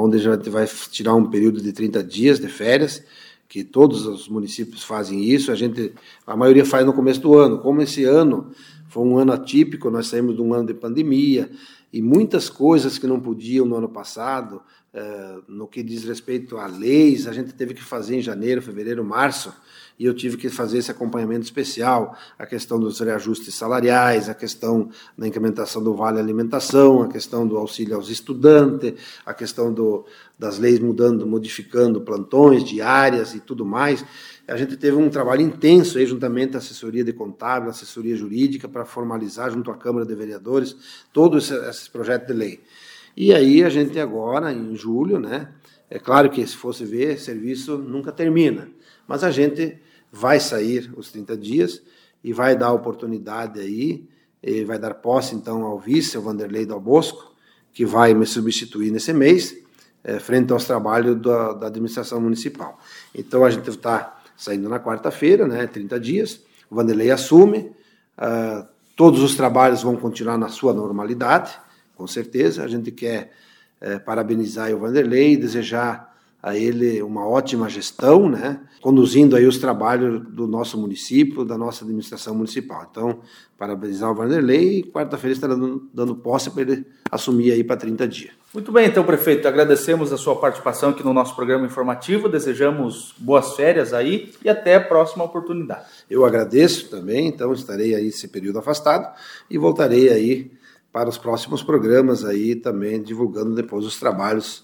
onde 0.00 0.16
a 0.16 0.20
gente 0.20 0.50
vai 0.50 0.66
tirar 0.66 1.14
um 1.14 1.30
período 1.30 1.60
de 1.62 1.72
30 1.72 2.02
dias 2.02 2.40
de 2.40 2.48
férias, 2.48 3.02
que 3.48 3.62
todos 3.62 4.06
os 4.06 4.28
municípios 4.28 4.82
fazem 4.82 5.22
isso, 5.22 5.52
a 5.52 5.54
gente, 5.54 5.92
a 6.26 6.36
maioria 6.36 6.64
faz 6.64 6.84
no 6.84 6.92
começo 6.92 7.20
do 7.20 7.38
ano. 7.38 7.58
Como 7.58 7.80
esse 7.80 8.04
ano 8.04 8.50
foi 8.88 9.04
um 9.04 9.18
ano 9.18 9.32
atípico, 9.32 9.90
nós 9.90 10.08
saímos 10.08 10.34
de 10.34 10.42
um 10.42 10.52
ano 10.52 10.66
de 10.66 10.74
pandemia 10.74 11.50
e 11.92 12.02
muitas 12.02 12.48
coisas 12.48 12.98
que 12.98 13.06
não 13.06 13.20
podiam 13.20 13.66
no 13.66 13.76
ano 13.76 13.88
passado, 13.88 14.60
eh, 14.92 15.38
no 15.46 15.68
que 15.68 15.82
diz 15.82 16.02
respeito 16.04 16.56
a 16.56 16.66
leis, 16.66 17.28
a 17.28 17.32
gente 17.32 17.52
teve 17.54 17.74
que 17.74 17.82
fazer 17.82 18.16
em 18.16 18.22
janeiro, 18.22 18.60
fevereiro, 18.60 19.04
março, 19.04 19.52
e 19.98 20.06
eu 20.06 20.14
tive 20.14 20.36
que 20.36 20.48
fazer 20.48 20.78
esse 20.78 20.90
acompanhamento 20.90 21.44
especial, 21.44 22.16
a 22.38 22.44
questão 22.44 22.80
dos 22.80 22.98
reajustes 22.98 23.54
salariais, 23.54 24.28
a 24.28 24.34
questão 24.34 24.90
da 25.16 25.26
incrementação 25.26 25.82
do 25.82 25.94
vale 25.94 26.18
alimentação, 26.18 27.02
a 27.02 27.08
questão 27.08 27.46
do 27.46 27.56
auxílio 27.56 27.94
aos 27.94 28.10
estudantes, 28.10 28.94
a 29.24 29.32
questão 29.32 29.72
do, 29.72 30.04
das 30.38 30.58
leis 30.58 30.80
mudando, 30.80 31.26
modificando 31.26 32.00
plantões, 32.00 32.64
diárias 32.64 33.34
e 33.34 33.40
tudo 33.40 33.64
mais. 33.64 34.04
A 34.48 34.56
gente 34.56 34.76
teve 34.76 34.96
um 34.96 35.08
trabalho 35.08 35.42
intenso 35.42 35.96
aí, 35.96 36.06
juntamente 36.06 36.56
a 36.56 36.58
assessoria 36.58 37.04
de 37.04 37.12
contábil, 37.12 37.70
assessoria 37.70 38.16
jurídica, 38.16 38.68
para 38.68 38.84
formalizar 38.84 39.50
junto 39.50 39.70
à 39.70 39.76
Câmara 39.76 40.04
de 40.04 40.14
Vereadores 40.14 40.76
todo 41.12 41.38
esse, 41.38 41.54
esse 41.54 41.88
projeto 41.88 42.26
de 42.26 42.32
lei. 42.32 42.60
E 43.16 43.32
aí 43.32 43.62
a 43.62 43.70
gente 43.70 43.98
agora, 44.00 44.52
em 44.52 44.74
julho, 44.74 45.20
né? 45.20 45.48
É 45.94 45.98
claro 46.00 46.28
que 46.28 46.44
se 46.44 46.56
fosse 46.56 46.84
ver, 46.84 47.20
serviço 47.20 47.78
nunca 47.78 48.10
termina, 48.10 48.68
mas 49.06 49.22
a 49.22 49.30
gente 49.30 49.78
vai 50.10 50.40
sair 50.40 50.92
os 50.96 51.12
30 51.12 51.36
dias 51.36 51.80
e 52.24 52.32
vai 52.32 52.56
dar 52.56 52.72
oportunidade 52.72 53.60
aí, 53.60 54.08
vai 54.66 54.76
dar 54.76 54.94
posse 54.94 55.36
então 55.36 55.62
ao 55.62 55.78
vice, 55.78 56.18
o 56.18 56.20
Vanderlei 56.20 56.66
Dal 56.66 56.80
Bosco, 56.80 57.32
que 57.72 57.86
vai 57.86 58.12
me 58.12 58.26
substituir 58.26 58.90
nesse 58.90 59.12
mês, 59.12 59.56
é, 60.02 60.18
frente 60.18 60.52
aos 60.52 60.64
trabalhos 60.64 61.22
da, 61.22 61.52
da, 61.52 61.66
administração 61.68 62.20
municipal. 62.20 62.76
Então 63.14 63.44
a 63.44 63.50
gente 63.50 63.70
está 63.70 64.20
saindo 64.36 64.68
na 64.68 64.80
quarta-feira, 64.80 65.46
né, 65.46 65.64
30 65.64 66.00
dias, 66.00 66.42
o 66.68 66.74
Vanderlei 66.74 67.12
assume, 67.12 67.70
uh, 68.18 68.66
todos 68.96 69.22
os 69.22 69.36
trabalhos 69.36 69.84
vão 69.84 69.94
continuar 69.94 70.38
na 70.38 70.48
sua 70.48 70.74
normalidade, 70.74 71.56
com 71.94 72.08
certeza, 72.08 72.64
a 72.64 72.66
gente 72.66 72.90
quer 72.90 73.30
é, 73.84 73.98
parabenizar 73.98 74.72
o 74.72 74.78
Vanderlei 74.78 75.34
e 75.34 75.36
desejar 75.36 76.14
a 76.42 76.56
ele 76.56 77.02
uma 77.02 77.26
ótima 77.26 77.68
gestão, 77.68 78.28
né, 78.28 78.60
conduzindo 78.80 79.36
aí 79.36 79.46
os 79.46 79.58
trabalhos 79.58 80.26
do 80.28 80.46
nosso 80.46 80.78
município, 80.78 81.44
da 81.44 81.56
nossa 81.56 81.84
administração 81.84 82.34
municipal. 82.34 82.86
Então, 82.90 83.20
parabenizar 83.58 84.10
o 84.10 84.14
Vanderlei 84.14 84.78
e 84.78 84.82
quarta-feira 84.82 85.34
estará 85.34 85.54
dando, 85.54 85.88
dando 85.92 86.14
posse 86.14 86.50
para 86.50 86.62
ele 86.62 86.86
assumir 87.10 87.52
aí 87.52 87.62
para 87.62 87.76
30 87.76 88.08
dias. 88.08 88.32
Muito 88.52 88.72
bem, 88.72 88.86
então, 88.86 89.04
prefeito, 89.04 89.48
agradecemos 89.48 90.12
a 90.12 90.16
sua 90.16 90.36
participação 90.36 90.90
aqui 90.90 91.02
no 91.02 91.12
nosso 91.12 91.34
programa 91.34 91.66
informativo, 91.66 92.28
desejamos 92.28 93.14
boas 93.18 93.54
férias 93.54 93.92
aí 93.92 94.32
e 94.42 94.48
até 94.48 94.76
a 94.76 94.80
próxima 94.80 95.24
oportunidade. 95.24 95.84
Eu 96.08 96.24
agradeço 96.24 96.88
também, 96.88 97.26
então 97.26 97.52
estarei 97.52 97.94
aí 97.94 98.08
esse 98.08 98.28
período 98.28 98.58
afastado 98.58 99.14
e 99.50 99.58
voltarei 99.58 100.08
aí 100.08 100.50
para 100.94 101.08
os 101.08 101.18
próximos 101.18 101.60
programas 101.60 102.24
aí 102.24 102.54
também 102.54 103.02
divulgando 103.02 103.52
depois 103.52 103.84
os 103.84 103.98
trabalhos 103.98 104.62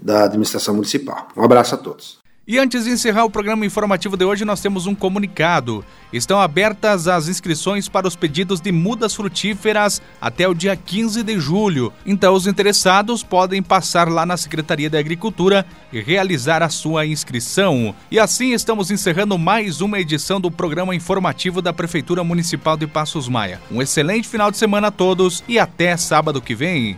da 0.00 0.24
administração 0.24 0.74
municipal. 0.74 1.28
Um 1.36 1.44
abraço 1.44 1.74
a 1.74 1.78
todos. 1.78 2.25
E 2.48 2.60
antes 2.60 2.84
de 2.84 2.90
encerrar 2.90 3.24
o 3.24 3.30
programa 3.30 3.66
informativo 3.66 4.16
de 4.16 4.24
hoje, 4.24 4.44
nós 4.44 4.60
temos 4.60 4.86
um 4.86 4.94
comunicado. 4.94 5.84
Estão 6.12 6.40
abertas 6.40 7.08
as 7.08 7.26
inscrições 7.26 7.88
para 7.88 8.06
os 8.06 8.14
pedidos 8.14 8.60
de 8.60 8.70
mudas 8.70 9.16
frutíferas 9.16 10.00
até 10.20 10.46
o 10.46 10.54
dia 10.54 10.76
15 10.76 11.24
de 11.24 11.40
julho. 11.40 11.92
Então, 12.06 12.32
os 12.34 12.46
interessados 12.46 13.24
podem 13.24 13.60
passar 13.60 14.08
lá 14.08 14.24
na 14.24 14.36
Secretaria 14.36 14.88
da 14.88 14.96
Agricultura 14.96 15.66
e 15.92 16.00
realizar 16.00 16.62
a 16.62 16.68
sua 16.68 17.04
inscrição. 17.04 17.92
E 18.12 18.18
assim 18.20 18.52
estamos 18.52 18.92
encerrando 18.92 19.36
mais 19.36 19.80
uma 19.80 19.98
edição 19.98 20.40
do 20.40 20.48
programa 20.48 20.94
informativo 20.94 21.60
da 21.60 21.72
Prefeitura 21.72 22.22
Municipal 22.22 22.76
de 22.76 22.86
Passos 22.86 23.28
Maia. 23.28 23.60
Um 23.72 23.82
excelente 23.82 24.28
final 24.28 24.52
de 24.52 24.56
semana 24.56 24.86
a 24.86 24.92
todos 24.92 25.42
e 25.48 25.58
até 25.58 25.96
sábado 25.96 26.40
que 26.40 26.54
vem. 26.54 26.96